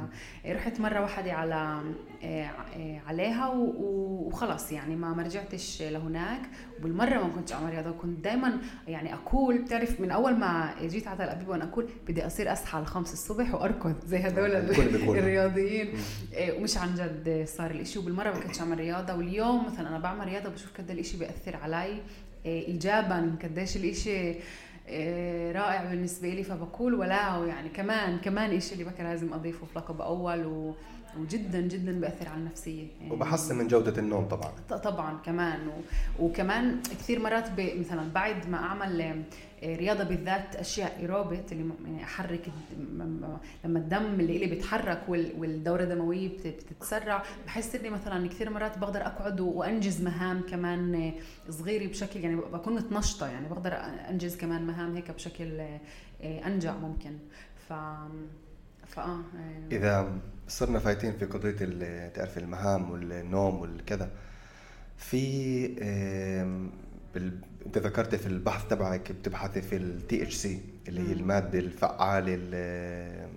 [0.46, 1.80] رحت مرة واحدة على
[2.24, 6.40] آه، آه، عليها وخلص يعني ما ما رجعتش لهناك.
[6.78, 11.24] وبالمرة ما كنتش أعمل رياضة كنت دائما يعني أقول بتعرف من أول ما جيت على
[11.24, 14.50] الابيب وأنا أقول بدي أصير أصحى على 5 الصبح وأركض زي هدول
[14.94, 15.94] الرياضيين
[16.32, 17.98] إيه، ومش عن جد صار الإشي.
[17.98, 22.02] وبالمرة ما كنتش اعمل رياضة واليوم مثلا أنا بعمل رياضة بشوف قد الإشي بيأثر علي
[22.46, 24.34] إيه، ايجابا قديش الإشي
[24.88, 29.78] إيه، رائع بالنسبة لي فبقول ولا يعني كمان كمان شيء اللي بكره لازم أضيفه في
[29.78, 30.74] لقب أول و
[31.20, 32.86] وجدا جدا بيأثر على النفسية.
[33.00, 34.52] يعني وبحسن من جودة النوم طبعا.
[34.84, 35.68] طبعا كمان.
[35.68, 35.72] و...
[36.18, 37.70] وكمان كثير مرات ب...
[37.80, 39.14] مثلا بعد ما أعمل آه،
[39.64, 42.48] رياضة بالذات أشياء ايروبيت اللي يعني أحرك
[43.64, 49.40] لما الدم اللي إلي بيتحرك والدورة الدموية بتتسرع بحس إني مثلا كثير مرات بقدر أقعد
[49.40, 51.12] وأنجز مهام كمان آه،
[51.50, 53.74] صغيرة بشكل يعني بكون متنشطة يعني بقدر
[54.10, 55.80] أنجز كمان مهام هيك بشكل آه،
[56.22, 57.18] أنجع ممكن
[57.68, 57.72] ف
[58.86, 59.20] فاه
[59.72, 60.12] إذا
[60.48, 64.10] صرنا فايتين في قضية تعرف المهام والنوم والكذا
[64.96, 65.66] في.
[67.66, 73.28] انت ذكرت في البحث تبعك بتبحثي في ال THC اللي هي المادة الفعالة اللي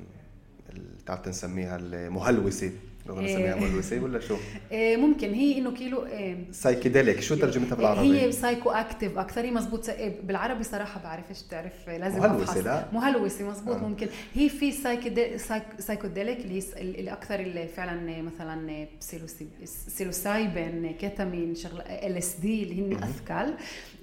[1.05, 2.71] تعرف نسميها المهلوسة.
[3.09, 3.69] نسميها إيه.
[3.69, 4.37] ملوثه ولا شو؟
[4.71, 5.33] إيه ممكن.
[5.33, 6.37] هي إنه كيلو إيه.
[6.51, 9.89] psychedelic شو ترجمتها بالعربي؟ هي psychoactive أكثر هي مزبوط.
[9.89, 12.85] إيه، بالعربي صراحة بعرفش تعرف لازم مهلوسة لا.
[12.93, 13.87] مهلوسة مزبوط آه.
[13.87, 14.07] ممكن.
[14.33, 14.71] هي في
[15.79, 18.87] psychedelic اللي اللي أكثر اللي فعلا مثلا
[19.87, 23.57] psilocybin ketamine شغله LSD اللي هن إيه،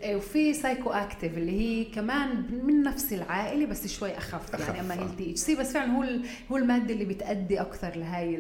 [0.07, 5.03] وفي psychoactive اللي هي كمان من نفس العائلة بس شوي أخف, أخف يعني اما هي
[5.03, 6.05] ال THC بس فعلا هو
[6.53, 8.39] هو المادة اللي بتأدي أكثر لهي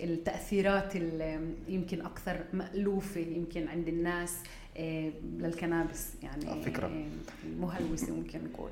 [0.00, 4.36] التأثيرات اللي يمكن أكثر مألوفة يمكن عند الناس
[4.76, 6.06] إيه، لل cannabis.
[6.22, 6.86] يعني آه، فكرة.
[6.86, 7.06] إيه،
[7.60, 8.70] مهلوسة ممكن نقول.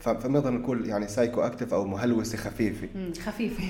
[0.00, 2.88] فبنقدر نقول يعني psychoactive أو مهلوسة خفيفة.
[3.20, 3.64] خفيفة.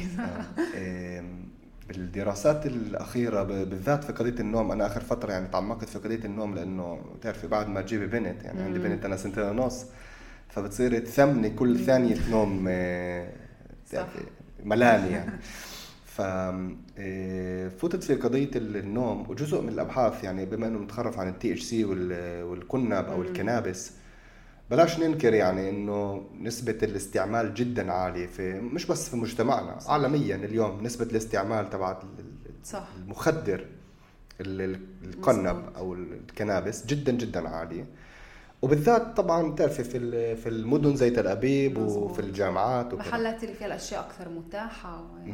[1.88, 4.72] بالدراسات الأخيرة بالذات في قضية النوم.
[4.72, 8.62] أنا آخر فترة يعني تعمقت في قضية النوم لأنه بتعرفي بعد ما تجيبي بنت يعني
[8.62, 9.86] عندي بنت أنا سنتين ونص.
[10.48, 13.32] فبتصيري تثمني كل ثانية نوم آه،
[14.64, 15.32] ملاني يعني
[16.04, 16.20] ف
[16.98, 21.84] آه، فتت في قضية النوم وجزء من الأبحاث يعني بما إنه متخرف عن ال THC
[21.84, 23.92] وال cannab أو ال cannabis.
[24.70, 29.90] بلاش ننكر يعني إنه نسبة الاستعمال جدا عالية في مش بس في مجتمعنا صح.
[29.90, 32.02] عالميا اليوم نسبة الاستعمال تبعت
[32.64, 32.88] صح.
[32.96, 33.66] المخدر
[34.40, 37.86] القنب أو الكنابس جدا جدا عالية.
[38.62, 44.00] وبالذات طبعا بتعرفي في في المدن زي تل أبيب وفي الجامعات محلات اللي فيها الأشياء
[44.00, 45.30] أكثر متاحة 100%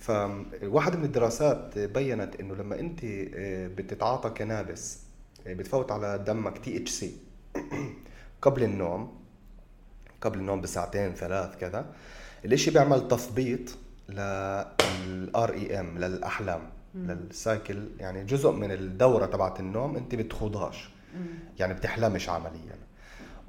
[0.00, 4.98] فواحد من الدراسات بينت إنه لما انت آه، بتتعاطى كنابس
[5.46, 7.16] آه، بتفوت على دمك THC
[8.46, 9.12] قبل النوم
[10.20, 11.86] قبل النوم بساعتين ثلاث كذا
[12.44, 13.60] الإشي بيعمل تثبيط
[14.08, 16.60] لل REM للأحلام
[16.94, 20.90] لل cycle يعني جزء من الدورة تبعت النوم أنت بتخوضهاش.
[21.58, 22.76] يعني بتحلمش عمليا.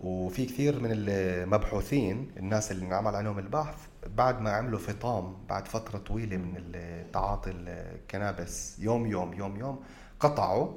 [0.03, 3.75] وفي كثير من المبحوثين الناس اللي انعمل عليهم البحث
[4.17, 6.71] بعد ما عملوا فطام بعد فترة طويلة من
[7.13, 9.79] تعاطي ال cannabis يوم يوم يوم يوم
[10.19, 10.73] قطعوا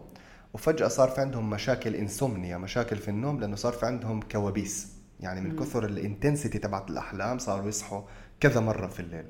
[0.54, 4.88] وفجأة صار في عندهم مشاكل insomnia مشاكل في النوم لأنه صار في عندهم كوابيس.
[5.20, 8.02] يعني من كثر ال intensity تبعت الأحلام صاروا يصحوا
[8.40, 9.26] كذا مرة في الليل.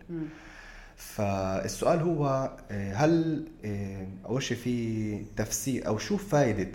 [1.01, 6.73] فالسؤال هو آه، هل آه، أول شيء في تفسير أو شو فائدة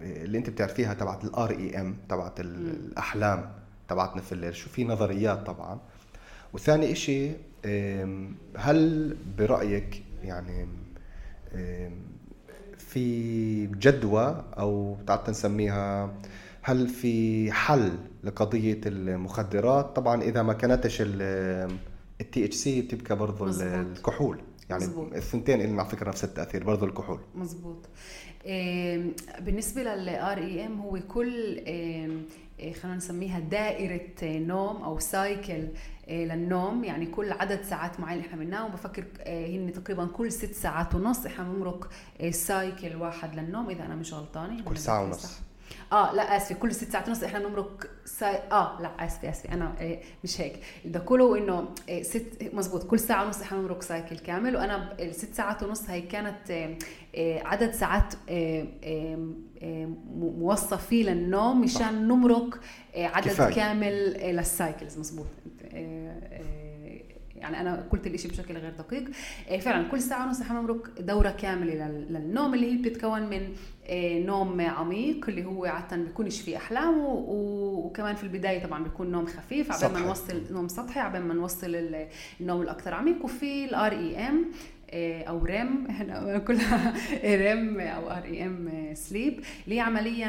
[0.00, 3.52] آه، اللي أنت بتعرفيها تبعت ال REM تبعت الأحلام
[3.88, 5.80] تبعتنا في الليل؟ شو في نظريات طبعا؟
[6.52, 7.30] وثاني إشي
[8.56, 10.68] هل برأيك يعني
[12.96, 16.14] في جدوى أو تعال نسميها
[16.62, 17.92] هل في حل
[18.24, 24.38] لقضية المخدرات؟ طبعا إذا ما كانتش ال THC بتبقى برضه الكحول.
[24.70, 25.12] يعني مزبوط.
[25.12, 27.18] الثنتين اللي على فكرة نفس التأثير برضه الكحول.
[27.34, 27.76] مزبوط
[29.40, 35.68] بالنسبة لل REM هو كل إيه، خلينا نسميها دائرة نوم أو cycle
[36.08, 40.94] للنوم يعني كل عدد ساعات معين إحنا بننام بفكر إيه، هن تقريبا كل ست ساعات
[40.94, 41.90] ونص إحنا بنمرق
[42.30, 45.40] cycle واحد للنوم إذا أنا مش غلطانة كل ساعة ونص.
[45.92, 46.54] آه لا آسفة.
[46.54, 48.38] كل ست ساعات ونص إحنا بنمرق ساي...
[48.52, 49.52] آه لا آسفة آسفة.
[49.52, 50.60] أنا إيه مش هيك.
[50.84, 52.84] ده كله إنه إيه ست مزبوط.
[52.84, 54.56] كل ساعة ونص إحنا بنمرق cycle كامل.
[54.56, 56.50] وأنا الست ساعات ونص هي كانت
[57.14, 58.14] إيه عدد ساعات
[60.16, 62.60] موصف فيه للنوم مشان نمرق
[62.96, 63.54] عدد كفاية.
[63.54, 64.98] كامل لل cycles.
[64.98, 65.26] مزبوط.
[67.38, 69.04] يعني أنا قلت الإشي بشكل غير دقيق.
[69.48, 73.48] إيه، فعلا كل ساعة ونص حنمرق دورة كاملة للنوم اللي هي بتتكون من
[73.86, 79.26] إيه، نوم عميق اللي هو عاده بيكونش فيه أحلام وكمان في البداية طبعا بيكون نوم
[79.26, 81.74] خفيف عبال ما نوصل نوم سطحي عبال ما نوصل
[82.40, 83.24] النوم الأكثر عميق.
[83.24, 84.44] وفي ال REM
[84.92, 86.94] إيه، أو REM إحنا كلها
[87.44, 90.28] REM أو REM sleep اللي هي عمليا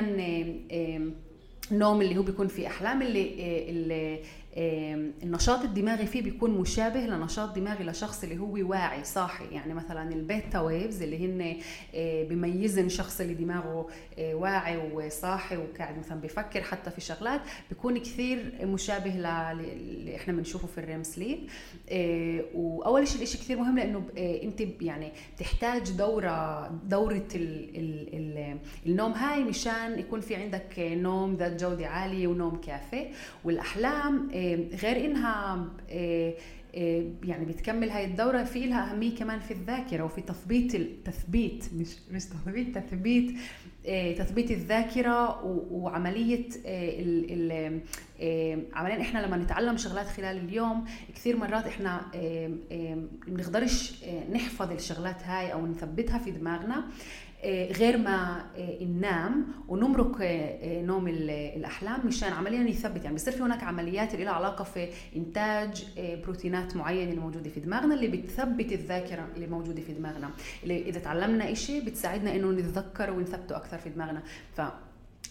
[1.72, 3.34] النوم اللي هو بيكون فيه أحلام اللي
[3.70, 4.20] اللي
[4.58, 9.46] النشاط الدماغي فيه بيكون مشابه لنشاط دماغي لشخص اللي هو واعي صاحي.
[9.52, 11.58] يعني مثلا ال beta waves اللي هن
[11.96, 13.88] آه، بيميزن شخص اللي دماغه
[14.20, 19.16] آه، واعي وصاحي وقاعد مثلا بيفكر حتى في شغلات بيكون كثير مشابه
[19.52, 21.40] اللي إحنا بنشوفه في ال REM sleep.
[21.90, 28.58] آه، وأول شيء الشيء كثير مهم لأنه أنت يعني بتحتاج دورة دورة ال ال ال
[28.86, 29.12] النوم.
[29.12, 33.08] هاي مشان يكون في عندك نوم ذات جودة عالية ونوم كافي.
[33.44, 36.34] والأحلام غير إنها آه،
[36.76, 41.88] آه، يعني بتكمل هاي الدورة في لها أهمية كمان في الذاكرة وفي تثبيت التثبيت مش
[42.12, 43.38] مش تثبيت تثبيت
[43.88, 46.50] آه، تثبيت الذاكرة وعملية
[48.74, 50.86] عمليا إحنا لما نتعلم شغلات خلال اليوم
[51.16, 52.02] كثير مرات إحنا
[53.28, 56.78] بنقدرش نحفظ الشغلات هاي أو نثبتها في دماغنا.
[56.78, 56.84] آه،
[57.46, 63.04] غير ما آه، ننام ونمرق آه، نوم الأحلام مشان عمليا يثبت.
[63.04, 67.60] يعني بصير في هناك عمليات اللي لها علاقة في إنتاج بروتينات معينة اللي موجوده في
[67.60, 70.30] دماغنا اللي بتثبت الذاكرة اللي موجودة في دماغنا.
[70.64, 74.24] اللي إذا تعلمنا شيء بتساعدنا إنه نتذكره ونثبته أكثر في دماغنا.
[74.54, 74.62] ف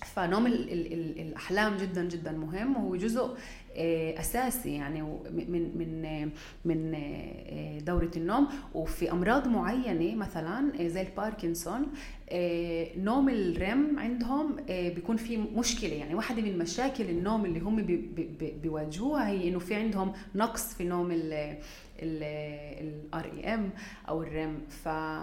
[0.05, 3.37] فنوم ال ال ال الأحلام جدا جدا مهم وهو جزء
[3.77, 6.31] آه، أساسي يعني من من
[6.65, 8.49] من آه، دورة النوم.
[8.75, 11.87] وفي أمراض معينة مثلا آه، زي الباركنسون
[12.97, 15.95] نوم ال REM عندهم بيكون في مشكلة.
[15.95, 17.87] يعني واحدة من مشاكل النوم اللي هم
[18.63, 21.11] بيواجهوها هي إنه في عندهم نقص في نوم
[22.03, 23.71] ال R.E.M
[24.09, 24.59] أو ال REM.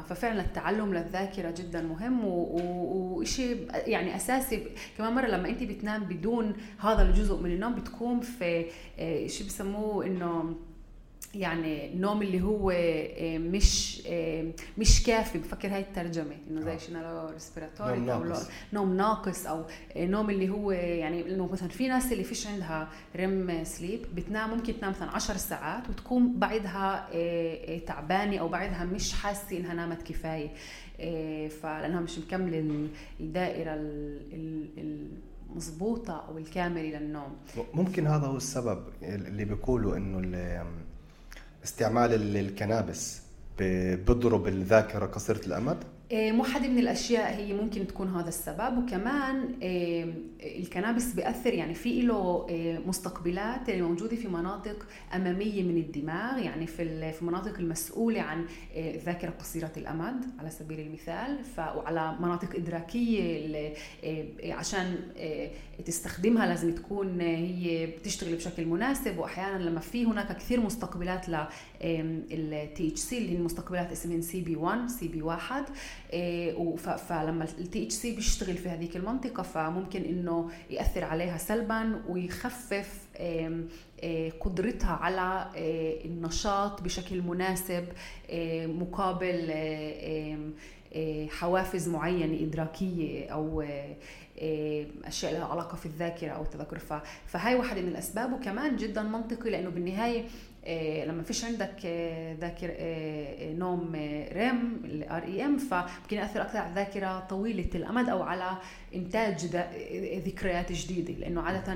[0.06, 4.64] ففعلا التعلم للذاكرة جدا مهم وشيء يعني أساسي.
[4.98, 8.66] كمان مرة لما انت بتنام بدون هذا الجزء من النوم بتكون في
[9.00, 10.56] آه، شو بسموه إنه
[11.34, 15.38] يعني النوم اللي هو آه، مش آه، مش كافي.
[15.38, 18.24] بفكر هاي الترجمة إنه زي non restorative أو
[18.74, 19.66] نوم ناقص أو
[19.98, 24.80] نوم اللي هو يعني إنه مثلا في ناس اللي فيش عندها REM sleep بتنام ممكن
[24.80, 30.50] تنام مثلا 10 ساعات وتكون بعدها آه، تعبانة أو بعدها مش حاسة إنها نامت كفاية.
[31.50, 32.88] فلأنها مش مكملة
[33.20, 33.74] الدائرة
[35.50, 37.36] المضبوطه أو الكاملة للنوم.
[37.74, 40.20] ممكن هذا هو السبب اللي بيقولوا إنه
[41.64, 43.22] استعمال الكنابس
[43.58, 45.78] بيضرب الذاكرة قصيرة الأمد.
[46.12, 48.78] مو حد من الأشياء هي ممكن تكون هذا السبب.
[48.78, 50.14] وكمان إيه،
[50.60, 54.86] الكنابس بيأثر يعني في له إيه، مستقبلات اللي موجودة في مناطق
[55.16, 58.46] أمامية من الدماغ يعني في في المناطق المسؤولة عن
[58.76, 61.38] الذاكره قصيرة الأمد على سبيل المثال.
[61.58, 63.74] وعلى مناطق إدراكية
[64.44, 64.96] عشان
[65.86, 69.18] تستخدمها لازم تكون هي بتشتغل بشكل مناسب.
[69.18, 71.30] وأحيانا لما في هناك كثير مستقبلات
[71.84, 75.66] لل THC اللي هي المستقبلات اسمها سي بي 1 سي بي 1
[76.98, 83.00] فلما ال THC بيشتغل في هذيك المنطقة فممكن إنه يأثر عليها سلبا ويخفف
[84.40, 85.50] قدرتها على
[86.06, 87.86] النشاط بشكل مناسب
[88.80, 89.54] مقابل
[91.30, 93.66] حوافز معينة إدراكية أو
[95.06, 96.80] أشياء لها علاقة في الذاكرة أو التذكر.
[97.26, 98.34] فهي واحدة من الأسباب.
[98.34, 100.26] وكمان جدا منطقي لأنه بالنهاية إيه
[101.06, 103.96] لما فيش عندك آه، ذاكر آه، نوم
[104.32, 108.58] REM ال R.E.M فممكن يأثر أكثر على الذاكرة طويلة الأمد أو على
[108.96, 109.46] إنتاج
[110.26, 111.14] ذكريات جديدة.
[111.14, 111.74] لأنه عادة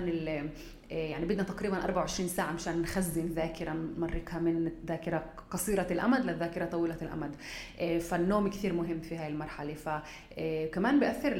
[0.92, 6.66] إيه، يعني بدنا تقريبا 24 ساعة مشان نخزن ذاكرة نمركها من ذاكرة قصيرة الأمد للذاكرة
[6.66, 7.36] طويلة الأمد.
[7.80, 9.74] إيه، فالنوم كثير مهم في هاي المرحلة.
[9.74, 11.32] فكمان إيه، بيأثر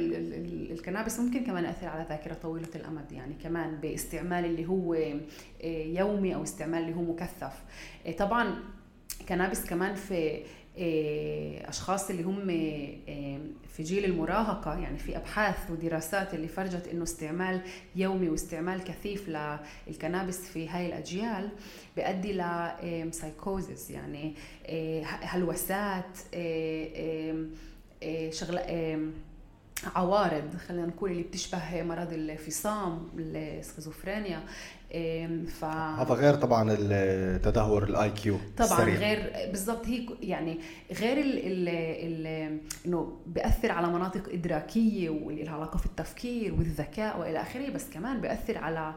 [0.72, 3.12] الكنابس ممكن كمان يأثر على ذاكرة طويلة الأمد.
[3.12, 4.98] يعني كمان باستعمال اللي هو
[6.00, 7.37] يومي أو استعمال اللي هو مكثف
[8.18, 8.56] طبعا
[9.30, 10.44] كنابس كمان في
[10.80, 12.50] آه، أشخاص اللي هم
[13.10, 17.62] آه، في جيل المراهقة يعني في أبحاث ودراسات اللي فرجت إنه استعمال
[17.96, 21.50] يومي واستعمال كثيف لل cannabis في هاي الأجيال
[21.96, 24.34] بيؤدي لسايكوزس يعني
[24.66, 26.18] آه، هلوسات
[28.34, 28.62] شغله
[29.96, 34.44] عوارض خلينا نقول اللي بتشبه مرض الفصام السكيزوفرينيا
[35.48, 38.96] ف هذا غير طبعا التدهور ال IQ طبعا السريع.
[38.96, 40.60] غير بالضبط هي يعني
[40.92, 41.70] غير ال ال
[42.28, 47.90] ال إنه بيأثر على مناطق إدراكية واللي لها علاقة في التفكير والذكاء وإلى آخره بس
[47.90, 48.94] كمان بيأثر على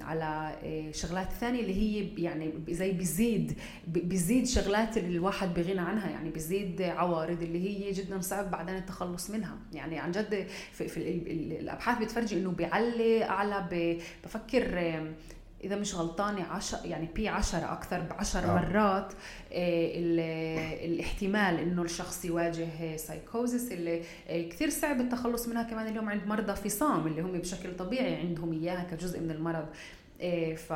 [0.00, 6.10] على آه، شغلات ثانية اللي هي يعني زي بيزيد بيزيد شغلات اللي الواحد بغنى عنها
[6.10, 9.58] يعني بيزيد عوارض اللي هي جدا صعب بعدين التخلص منها.
[9.72, 11.00] يعني عن جد في, في
[11.60, 13.68] الأبحاث بتفرجي إنه بيعلي أعلى
[14.24, 14.78] بفكر
[15.64, 18.54] إذا مش غلطانه عشر يعني بي 10 أكثر ب 10 آه.
[18.54, 19.12] مرات
[19.52, 26.26] آه، الاحتمال إنه الشخص يواجه سايكوزس اللي آه، كثير صعب التخلص منها كمان اليوم عند
[26.26, 29.66] مرضى فصام اللي هم بشكل طبيعي عندهم إياها كجزء من المرض
[30.56, 30.72] ف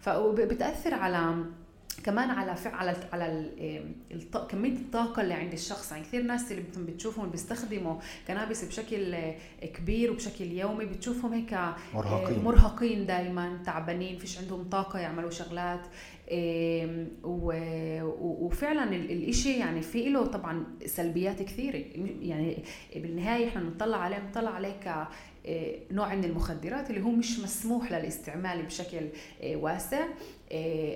[0.00, 1.44] فبتاثر على
[2.04, 3.50] كمان على فعل على على
[4.12, 4.36] الط...
[4.50, 5.92] كمية الطاقة اللي عند الشخص.
[5.92, 7.96] يعني كثير ناس اللي بتشوفهم بيستخدموا
[8.28, 9.16] cannabis بشكل
[9.74, 11.58] كبير وبشكل يومي بتشوفهم هيك
[11.94, 12.44] مرهقين.
[12.44, 15.80] مرهقين دائما تعبانين فيش عندهم طاقة يعملوا شغلات.
[18.20, 21.84] وفعلا الإشي يعني في له طبعا سلبيات كثيرة.
[22.20, 22.64] يعني
[22.96, 25.08] بالنهاية إحنا بنطلع عليه بنطلع عليه ك
[25.92, 29.08] نوع من المخدرات اللي هو مش مسموح للاستعمال بشكل
[29.44, 30.04] واسع.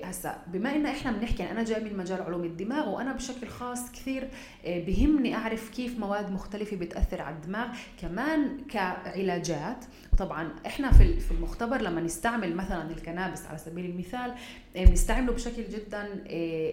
[0.04, 3.92] هسا بما إن إحنا بنحكي يعني أنا جاي من مجال علوم الدماغ وأنا بشكل خاص
[3.92, 4.28] كثير
[4.66, 7.68] بهمني أعرف كيف مواد مختلفة بتأثر على الدماغ
[8.00, 9.84] كمان كعلاجات.
[10.12, 14.34] وطبعا إحنا في في المختبر لما نستعمل مثلا ال cannabis على سبيل المثال
[14.74, 16.09] بنستعمله بشكل جدا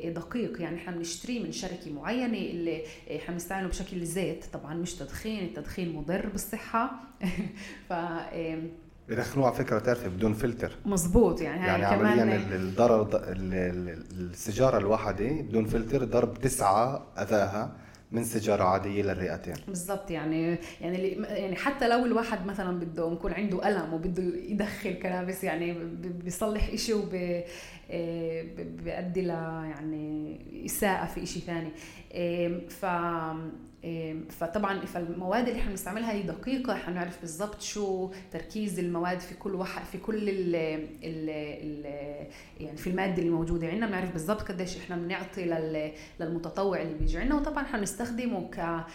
[0.10, 0.62] دقيق.
[0.62, 2.84] يعني إحنا بنشتريه من شركة معينة اللي
[3.16, 4.46] إحنا بنستعمله بشكل زيت.
[4.54, 6.92] طبعا مش تدخين التدخين مضر بالصحة.
[7.90, 7.94] ف
[9.10, 10.72] بدخلوه على فكرة تعرفي بدون فلتر.
[10.86, 17.76] مزبوط يعني هاي يعني كمان عمليا الضرر السيجارة الواحدة بدون فلتر ضرب تسعة أذاها
[18.12, 19.56] من سيجارة عادية للرئتين.
[19.68, 25.44] بالضبط يعني يعني يعني حتى لو الواحد مثلا بده يكون عنده ألم وبده يدخل كنابس
[25.44, 25.74] يعني
[26.24, 27.10] بيصلح شيء وب
[28.84, 31.72] بيؤدي ل يعني إساءة في شيء ثاني.
[32.70, 32.86] ف
[34.30, 39.56] فطبعا فالمواد اللي إحنا بنستعملها هي دقيقة إحنا بنعرف بالضبط شو تركيز المواد في كل
[39.56, 40.56] واحد في كل ال
[41.04, 41.86] ال ال
[42.60, 43.68] يعني في المادة اللي موجودة.
[43.68, 45.46] عندنا بنعرف بالضبط قديش إحنا بنعطي
[46.20, 48.86] للمتطوع اللي بيجي عندنا وطبعا إحنا بنستخدمه ك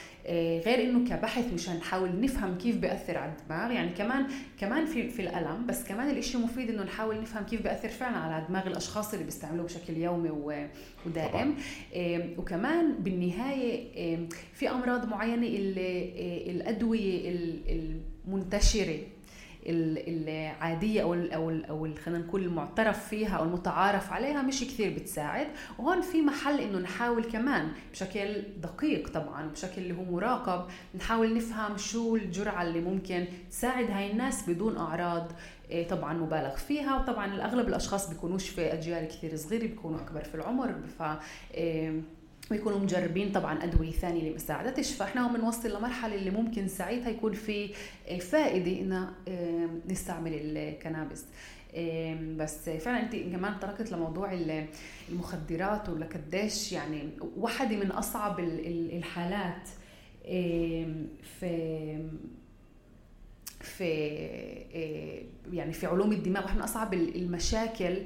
[0.66, 4.26] غير إنه كبحث مشان نحاول نفهم كيف بيأثر على الدماغ يعني كمان
[4.61, 8.47] كمان في في الألم بس كمان الشيء المفيد إنه نحاول نفهم كيف بيأثر فعلا على
[8.49, 10.31] دماغ الأشخاص اللي بيستعملوه بشكل يومي
[11.07, 11.55] ودائم.
[12.39, 13.87] وكمان بالنهاية
[14.55, 16.12] في أمراض معينة اللي
[16.51, 17.35] الأدوية
[18.26, 18.99] المنتشرة
[19.66, 24.94] العادية أو ال أو ال أو خلينا نقول المعترف فيها أو المتعارف عليها مش كثير
[24.94, 25.46] بتساعد.
[25.78, 31.76] وهون في محل إنه نحاول كمان بشكل دقيق طبعا بشكل اللي هو مراقب نحاول نفهم
[31.76, 35.32] شو الجرعة اللي ممكن تساعد هاي الناس بدون أعراض
[35.90, 36.96] طبعا مبالغ فيها.
[36.96, 41.02] وطبعا الأغلب الأشخاص بيكونوش في أجيال كثير صغيرة بيكونوا أكبر في العمر ف
[42.51, 47.09] ويكونوا مجربين طبعا أدوية ثانية اللي ما ساعدتش فإحنا هم بنوصل لمرحلة اللي ممكن ساعتها
[47.11, 47.68] يكون في
[48.20, 49.09] فائده إن
[49.88, 51.24] نستعمل الكنابس.
[52.36, 54.38] بس فعلا انت كمان تركت لموضوع
[55.09, 59.68] المخدرات ولقديش يعني واحدة من أصعب الحالات.
[61.40, 61.98] في
[63.61, 63.94] في
[65.53, 67.96] يعني في علوم الدماغ وإحنا أصعب المشاكل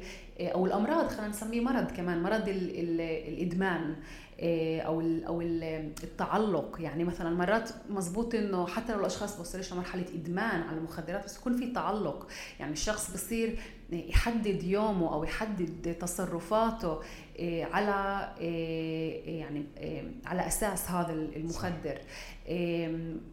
[0.40, 3.96] أو الأمراض خلينا نسميه مرض كمان مرض الإدمان.
[4.40, 6.76] أو أو التعلق.
[6.80, 11.56] يعني مثلا مرات مزبوط إنه حتى لو الأشخاص بوصلوش لمرحلة إدمان على المخدرات بس يكون
[11.56, 12.26] في تعلق.
[12.60, 13.58] يعني الشخص بصير
[13.92, 17.00] يحدد يومه أو يحدد تصرفاته
[17.72, 18.28] على
[19.26, 19.64] يعني
[20.26, 21.98] على أساس هذا المخدر.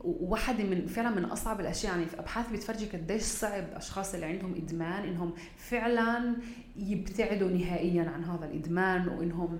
[0.03, 4.55] وواحده من فعلا من أصعب الأشياء يعني في أبحاث بتفرجي قديش صعب أشخاص اللي عندهم
[4.55, 6.35] إدمان إنهم فعلا
[6.77, 9.59] يبتعدوا نهائيا عن هذا الإدمان وإنهم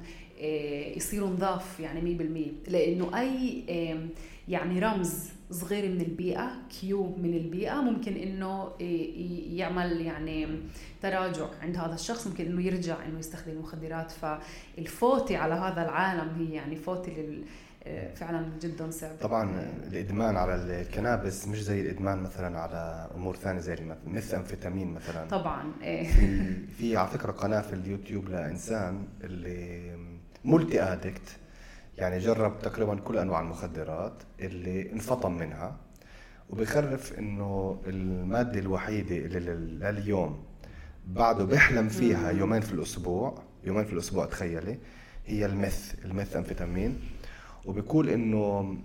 [0.97, 2.17] يصيروا نظاف يعني
[2.67, 3.63] 100% لأنه أي
[4.47, 8.71] يعني رمز صغير من البيئة كيو من البيئة ممكن إنه
[9.55, 10.47] يعمل يعني
[11.01, 16.53] تراجع عند هذا الشخص ممكن إنه يرجع إنه يستخدم المخدرات فالفوتة على هذا العالم هي
[16.53, 17.43] يعني فوتة لل
[18.15, 19.17] فعلا جدا صعب.
[19.21, 23.77] طبعا الإدمان على الكنابس مش زي الإدمان مثلا على أمور ثانية زي
[24.07, 25.27] مثل أمفيتامين مثلا.
[25.27, 29.91] طبعا في, في على فكرة قناة في اليوتيوب لإنسان اللي
[30.45, 31.37] مولتي ادكت
[31.97, 35.75] يعني جرب تقريبا كل أنواع المخدرات اللي انفطم منها
[36.49, 39.39] وبخرف إنه المادة الوحيدة اللي
[39.91, 40.43] لليوم
[41.07, 44.77] بعده بيحلم فيها يومين في الأسبوع يومين في الأسبوع تخيلي
[45.25, 46.99] هي المث المث أمفيتامين.
[47.65, 48.77] وبيقول إنه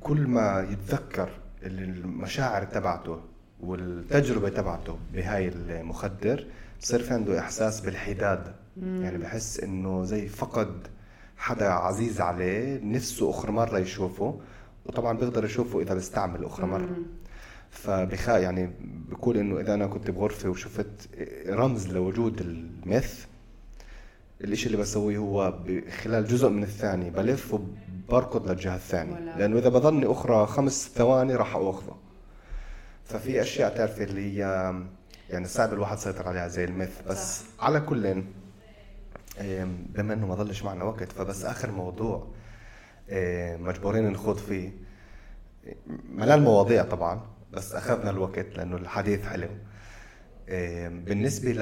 [0.00, 1.30] كل ما يتذكر
[1.62, 3.20] المشاعر تبعته
[3.60, 6.46] والتجربة تبعته بهاي المخدر
[6.80, 8.54] بصير في عنده إحساس بالحداد.
[8.82, 10.86] يعني بحس إنه زي فقد
[11.36, 14.40] حدا عزيز عليه نفسه آخر مرة يشوفه
[14.86, 16.96] وطبعا بيقدر يشوفه إذا بيستعمل آخر مرة.
[17.70, 18.70] فبخا يعني
[19.10, 21.08] بقول إنه إذا أنا كنت بغرفة وشفت
[21.48, 23.24] رمز لوجود المث
[24.40, 25.58] الإشي اللي بسويه هو
[26.02, 29.36] خلال جزء من الثانية بلف وبركض للجهة الثانية.
[29.38, 31.96] لأنه إذا بضلني أخرى خمس ثواني راح أخذه
[33.04, 34.74] ففي أشياء تعرفي اللي هي
[35.30, 37.64] يعني صعب الواحد يسيطر عليها زي المث بس صح.
[37.64, 38.24] على كل
[39.94, 42.26] بما إنه ما ضلش معنا وقت فبس آخر موضوع
[43.58, 44.72] مجبورين نخوض فيه
[46.14, 47.20] ملان مواضيع طبعا
[47.52, 49.48] بس أخذنا الوقت لأنه الحديث حلو
[51.04, 51.60] بالنسبة ل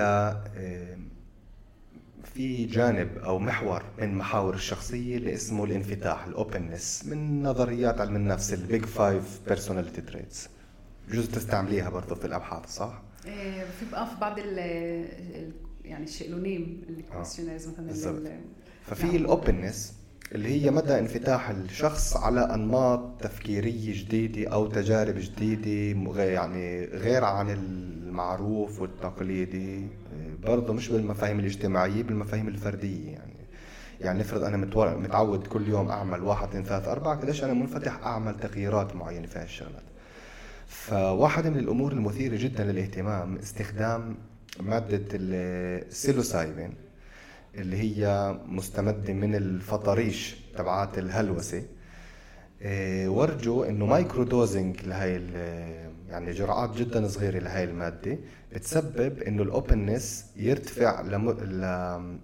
[2.35, 8.17] في جانب أو محور من محاور الشخصية اللي اسمه الانفتاح ال openness من نظريات علم
[8.17, 10.49] النفس ال Big Five personality traits
[11.09, 14.59] بجوز تستعمليها برضه في الأبحاث صح؟ إيه، في بقى في بعض ال
[15.85, 18.41] يعني ال שאלונים ال questionnaires مثلا
[18.87, 19.95] ففي ال openness
[20.35, 27.51] اللي هي مدى انفتاح الشخص على أنماط تفكيرية جديدة أو تجارب جديدة يعني غير عن
[27.51, 29.87] المعروف والتقليدي.
[30.43, 33.33] برضه مش بالمفاهيم الاجتماعية بالمفاهيم الفردية يعني.
[34.01, 34.57] يعني نفرض أنا
[34.97, 39.39] متعود كل يوم أعمل واحد اثنين ثلاثة أربعة قديش أنا منفتح أعمل تغييرات معينة في
[39.39, 39.83] هالشغلات
[40.69, 44.17] فواحدة من الأمور المثيرة جدا للاهتمام استخدام
[44.61, 46.75] مادة ال psilocybin
[47.55, 51.63] اللي هي مستمدة من الفطريات تبعات الهلوسة.
[52.63, 55.21] إيه، ورجوا إنه microdosing لهي
[56.09, 58.19] يعني جرعات جدا صغيرة لهي المادة
[58.53, 62.19] بتسبب إنه ال openness يرتفع ل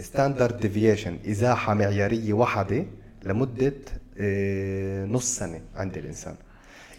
[0.00, 2.84] standard deviation إزاحة معيارية واحدة
[3.24, 3.72] لمدة
[4.16, 6.34] إيه، نص سنة عند الإنسان.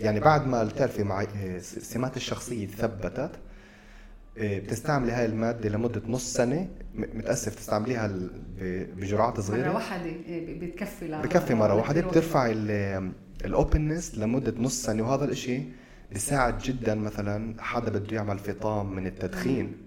[0.01, 3.31] يعني بعد ما بتعرفي مع إيه، سمات الشخصية ثبتت
[4.37, 8.11] إيه، بتستعملي هاي المادة لمدة نص سنة متأسف تستعمليها
[8.97, 9.67] بجرعات صغيرة.
[9.67, 12.51] مره واحدة إيه، بتكفي بكفي مرة واحدة بترفع
[13.45, 15.63] الاوبنس لمدة نص سنة وهذا الإشي
[16.11, 19.77] بيساعد جدا مثلا حدا بده يعمل فطام من التدخين.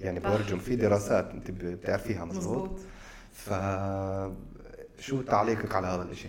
[0.00, 2.78] يعني بورجم في دراسات انت بتعرفيها مزبوط.
[3.32, 3.50] ف
[5.00, 6.28] شو تعليقك على هذا الإشي؟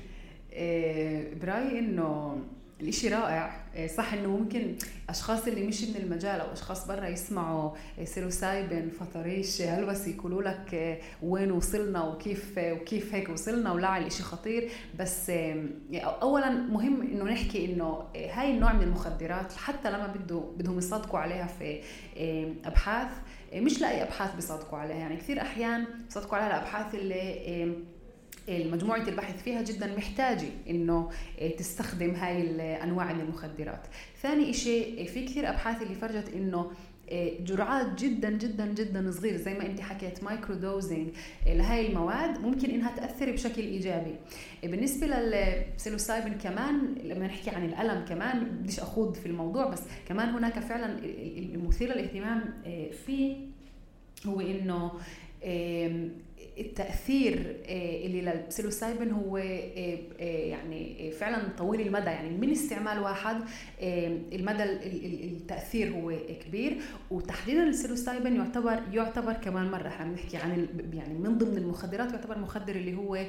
[0.54, 2.38] إيه برأيي إنه
[2.82, 3.60] الإشي رائع.
[3.76, 4.76] إيه، صح إنه ممكن
[5.10, 7.72] أشخاص اللي مش من المجال أو أشخاص برا يسمعوا
[8.04, 14.70] سيروسايبن فطريش هلوس يقولوا لك إيه، وين وصلنا وكيف وكيف هيك وصلنا ولا الإشي خطير.
[15.00, 15.70] بس إيه،
[16.02, 21.48] اولا مهم إنه نحكي إنه هاي النوع من المخدرات حتى لما بده بدهم يصادقوا عليها
[21.48, 21.82] في
[22.66, 23.12] أبحاث
[23.54, 24.98] مش لأي أبحاث بيصادقوا عليها.
[24.98, 27.76] يعني كثير أحيان بيصادقوا عليها الأبحاث اللي
[28.50, 33.88] مجموعة البحث فيها جدا محتاجة إنه آه، تستخدم هاي الانواع من المخدرات.
[34.22, 36.72] ثاني شيء في كثير أبحاث اللي فرجت إنه
[37.12, 41.10] آه، جرعات جدا جدا جدا صغيرة زي ما أنت حكيت microdosing
[41.48, 44.16] آه، لهي المواد ممكن إنها تأثر بشكل إيجابي.
[44.64, 50.30] بالنسبة لل psilocybin كمان لما نحكي عن الألم كمان بديش أخوض في الموضوع بس كمان
[50.30, 51.00] هناك فعلا
[51.38, 52.54] المثير للاهتمام
[53.06, 53.38] فيه
[54.26, 54.92] هو إنه
[56.60, 63.00] التأثير آه، اللي لل psilocybin هو آه، آه، يعني فعلا طويل المدى يعني من استعمال
[63.00, 63.44] واحد
[64.34, 66.14] المدى التأثير هو
[66.46, 66.78] كبير.
[67.12, 72.40] وتحديدا ال psilocybin يعتبر يعتبر كمان مرة إحنا بنحكي عن يعني من ضمن المخدرات يعتبر
[72.40, 73.26] مخدر اللي هو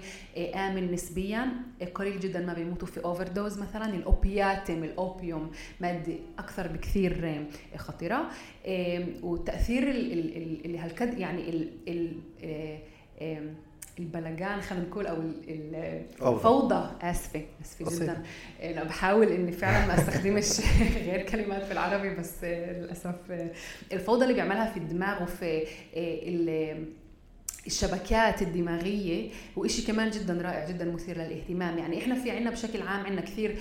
[0.55, 1.47] آمن نسبيا.
[1.95, 3.95] قليل جدا ما بيموتوا في overdose مثلا.
[3.95, 5.51] ال אופיאטים الأوبيوم
[5.81, 7.45] مادة أكثر بكثير
[7.77, 8.31] خطيرة.
[9.23, 11.51] وتأثير اللي هالكد يعني
[11.89, 12.13] ال
[13.99, 15.17] البلجان خلينا نقول أو
[16.37, 16.91] الفوضى.
[17.03, 18.23] آسفة آسفة جدا.
[18.63, 20.61] أنا بحاول إني فعلا ما أستخدمش
[21.07, 23.15] غير كلمات في العربي بس للأسف
[23.93, 25.67] الفوضى اللي بيعملها في الدماغ وفي
[27.67, 31.79] الشبكات الدماغية وإشي كمان جدا رائع جدا مثير للاهتمام.
[31.79, 33.57] يعني إحنا في عنا بشكل عام عنا كثير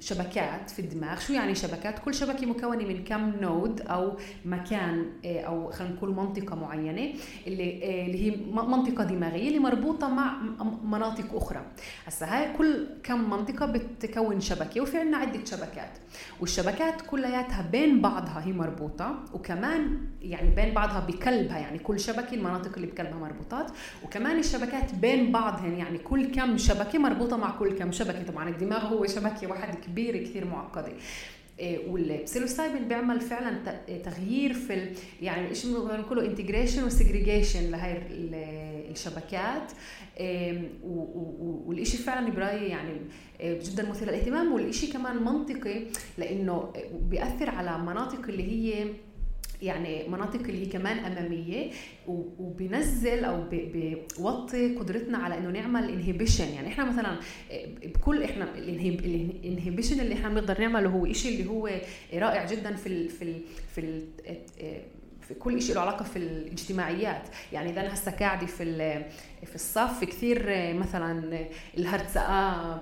[0.00, 1.18] شبكات في الدماغ.
[1.18, 6.10] شو يعني شبكات؟ كل شبكة مكونة من كم نود أو مكان آه، أو خلينا نقول
[6.14, 7.14] منطقة معينة
[7.46, 10.36] اللي آه، اللي هي منطقة دماغية اللي مربوطة مع
[10.84, 11.62] مناطق أخرى.
[12.06, 15.98] هسا هاي كل كم منطقة بتكون شبكة وفي عنا عدة شبكات.
[16.40, 21.58] والشبكات كلياتها بين بعضها هي مربوطة وكمان يعني بين بعضها بكلبها.
[21.58, 23.70] يعني كل شبكة المناطق اللي بكلبها مربوطات
[24.04, 28.22] وكمان الشبكات بين بعضهن يعني كل كم شبكة مربوطة مع كل كم شبكة.
[28.22, 30.92] طبعا الدماغ هو شبكة واحدة كبيرة كثير معقدة.
[31.60, 37.98] إيه، وال psilocybin بيعمل فعلا تغيير في يعني إيش بنقوله integration و segregation لهي
[38.90, 39.72] الشبكات.
[40.20, 40.70] إيه،
[41.66, 42.92] والشيء فعلا برايي يعني
[43.40, 44.52] إيه، جدا مثير للاهتمام.
[44.52, 45.82] والشيء كمان منطقي
[46.18, 46.72] لإنه
[47.10, 48.86] بيأثر على مناطق اللي هي
[49.62, 51.70] يعني مناطق اللي كمان أمامية
[52.06, 57.18] وبنزل أو بيوطي قدرتنا على إنه نعمل inhibition يعني إحنا مثلا
[57.50, 61.70] آه، بكل إحنا ال inhibition اللي إحنا بنقدر نعمله هو شيء اللي هو
[62.14, 63.40] رائع جدا في ال في ال
[63.74, 64.02] في ال
[65.28, 67.22] في كل شيء له علاقة في الاجتماعيات.
[67.52, 68.64] يعني إذا أنا هسه قاعدة في
[69.46, 71.46] في الصف كثير مثلا
[71.78, 72.80] ال הרצאה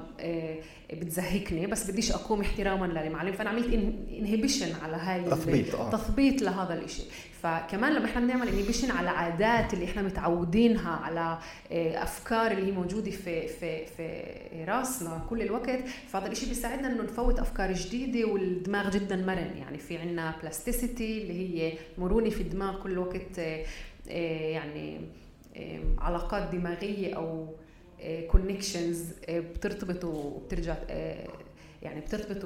[0.92, 3.32] بتزهقني بس بديش أقوم احتراما للمعلم.
[3.32, 3.72] فأنا عملت
[4.12, 5.90] inhibition على هاي تثبيط آه.
[5.90, 7.06] تثبيط لهذا الشيء
[7.42, 11.38] فكمان لما إحنا بنعمل inhibition على عادات اللي إحنا متعودينها على
[11.72, 14.24] آه، أفكار اللي هي موجودة في في في
[14.68, 19.56] راسنا كل الوقت فهذا الشيء بيساعدنا إنه نفوت أفكار جديدة والدماغ جدا مرن.
[19.58, 23.64] يعني في عندنا plasticity اللي هي مرونة في الدماغ كل وقت آه،
[24.08, 25.00] آه، يعني
[25.98, 27.54] علاقات دماغية أو
[28.30, 30.76] connections بترتبط وبترجع
[31.82, 32.44] يعني بترتبط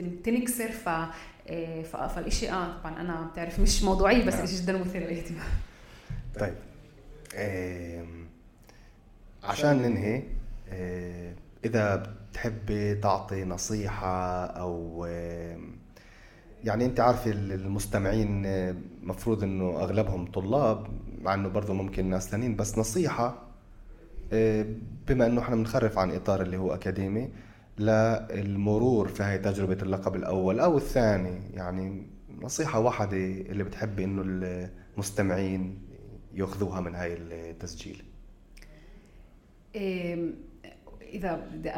[0.00, 0.88] وبتنكسر ف
[1.96, 5.46] فالشيء آه طبعا أنا بتعرف مش موضوعي بس الشيء جدا مثير للاهتمام.
[6.40, 6.54] طيب.
[9.44, 10.22] عشان ننهي
[11.64, 11.96] إذا
[12.30, 15.04] بتحبي تعطي نصيحة أو
[16.64, 18.46] يعني أنت عارفه المستمعين
[19.02, 20.86] مفروض إنه أغلبهم طلاب
[21.22, 23.49] مع إنه برضه ممكن ناس ثانيين بس نصيحة
[25.08, 27.28] بما إنه إحنا بنخرف عن إطار اللي هو أكاديمي
[27.78, 31.40] للمرور في هاي تجربة اللقب الأول أو الثاني.
[31.54, 32.06] يعني
[32.40, 34.22] نصيحة واحدة اللي بتحبي إنه
[34.96, 35.78] المستمعين
[36.34, 38.02] يأخذوها من هاي التسجيل.
[41.12, 41.70] إذا بدي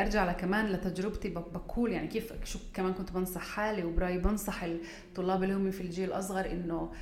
[0.00, 5.54] أرجع كمان لتجربتي بقول يعني كيف شو كمان كنت بنصح حالي وبرأيي بنصح الطلاب اللي
[5.54, 6.92] هم في الجيل الأصغر إنه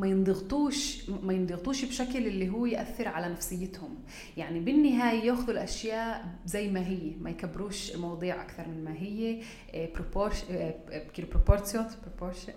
[0.00, 3.94] ما ينضغطوش ما ينضغطوش بشكل اللي هو يأثر على نفسيتهم.
[4.36, 9.42] يعني بالنهاية ياخذوا الأشياء زي ما هي ما يكبروش المواضيع أكثر من ما هي.
[9.94, 10.36] פרופורציה
[11.14, 11.86] כאילו פרופורציות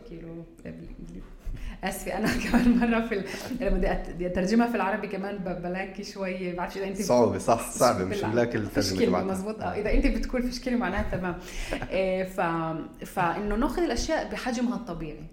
[0.10, 0.44] כאילו
[1.84, 3.24] آسفة أنا كمان مرة في
[3.62, 8.06] لما بدي أترجمها في العربي كمان بلاقي شوي ما بعرفش إذا أنت صعبة صح صعبة
[8.06, 11.36] مش بلاقي الترجمة مضبوط آه إذا أنت بتقول فشكله معناها تمام.
[12.26, 12.42] ف
[13.06, 15.24] فإنه ناخذ الأشياء بحجمها الطبيعي.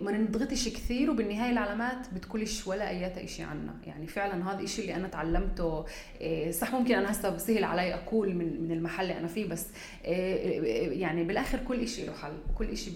[0.00, 3.74] ما نضغطش كثير وبالنهاية العلامات بتقولش ولا ايات شيء عنا.
[3.86, 5.84] يعني فعلا هذا الشيء اللي أنا تعلمته
[6.20, 9.66] إيه، صح ممكن أنا هسه بسهل علي أقول من من المحل اللي أنا فيه بس
[11.00, 12.32] يعني بالآخر كل شيء له حل.
[12.58, 12.94] كل شيء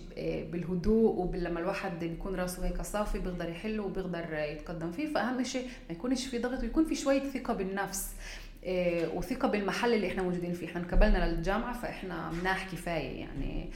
[0.52, 5.94] بالهدوء ولما الواحد يكون راسه هيك صافي بيقدر يحله وبيقدر يتقدم فيه فأهم شيء ما
[5.94, 8.10] يكونش في ضغط ويكون في شوية ثقة بالنفس
[8.64, 10.66] إيه، وثقة بالمحل اللي إحنا موجودين فيه.
[10.66, 13.66] إحنا انقبلنا للجامعة فإحنا مناح كفاية يعني إيه،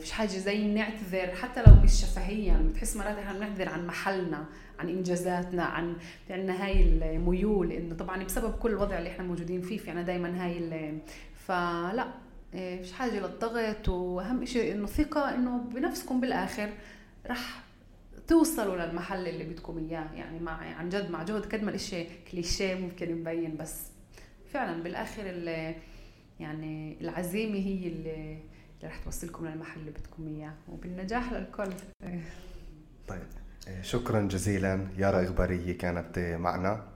[0.00, 1.34] فيش حاجة زي نعتذر.
[1.34, 4.44] حتى لو مش شفهيا بتحس مرات إحنا بنعتذر عن محلنا
[4.78, 5.96] عن إنجازاتنا عن
[6.30, 10.44] عندنا هاي الميول إنه طبعا بسبب كل الوضع اللي إحنا موجودين فيه في عنا دائما
[10.44, 10.98] هاي
[11.34, 12.06] فلا
[12.54, 13.88] إيه، فيش حاجة للضغط.
[13.88, 16.70] وأهم شيء إنه ثقة إنه بنفسكم بالآخر
[17.26, 17.62] رح
[18.26, 20.08] توصلوا للمحل اللي بدكم إياه.
[20.14, 23.86] يعني مع عن جد مع جهد قد ما الإشي كليشيه ممكن يبين بس
[24.52, 25.22] فعلا بالآخر
[26.40, 28.38] يعني العزيمة هي اللي,
[28.80, 31.72] اللي رح توصلكم للمحل اللي بدكم إياه وبالنجاح للكل.
[33.08, 33.22] طيب
[33.80, 34.86] شكرا جزيلا.
[34.96, 36.86] يارا اخباريه كانت معنا.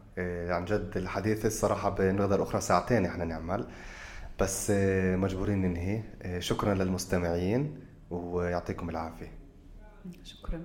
[0.48, 3.66] عن جد الحديث الصراحة بنقدر أخرى ساعتين إحنا نعمل.
[4.40, 4.70] بس
[5.14, 6.02] مجبورين ننهي.
[6.40, 7.80] شكرا للمستمعين
[8.10, 9.32] ويعطيكم العافية.
[10.22, 10.64] شكرا.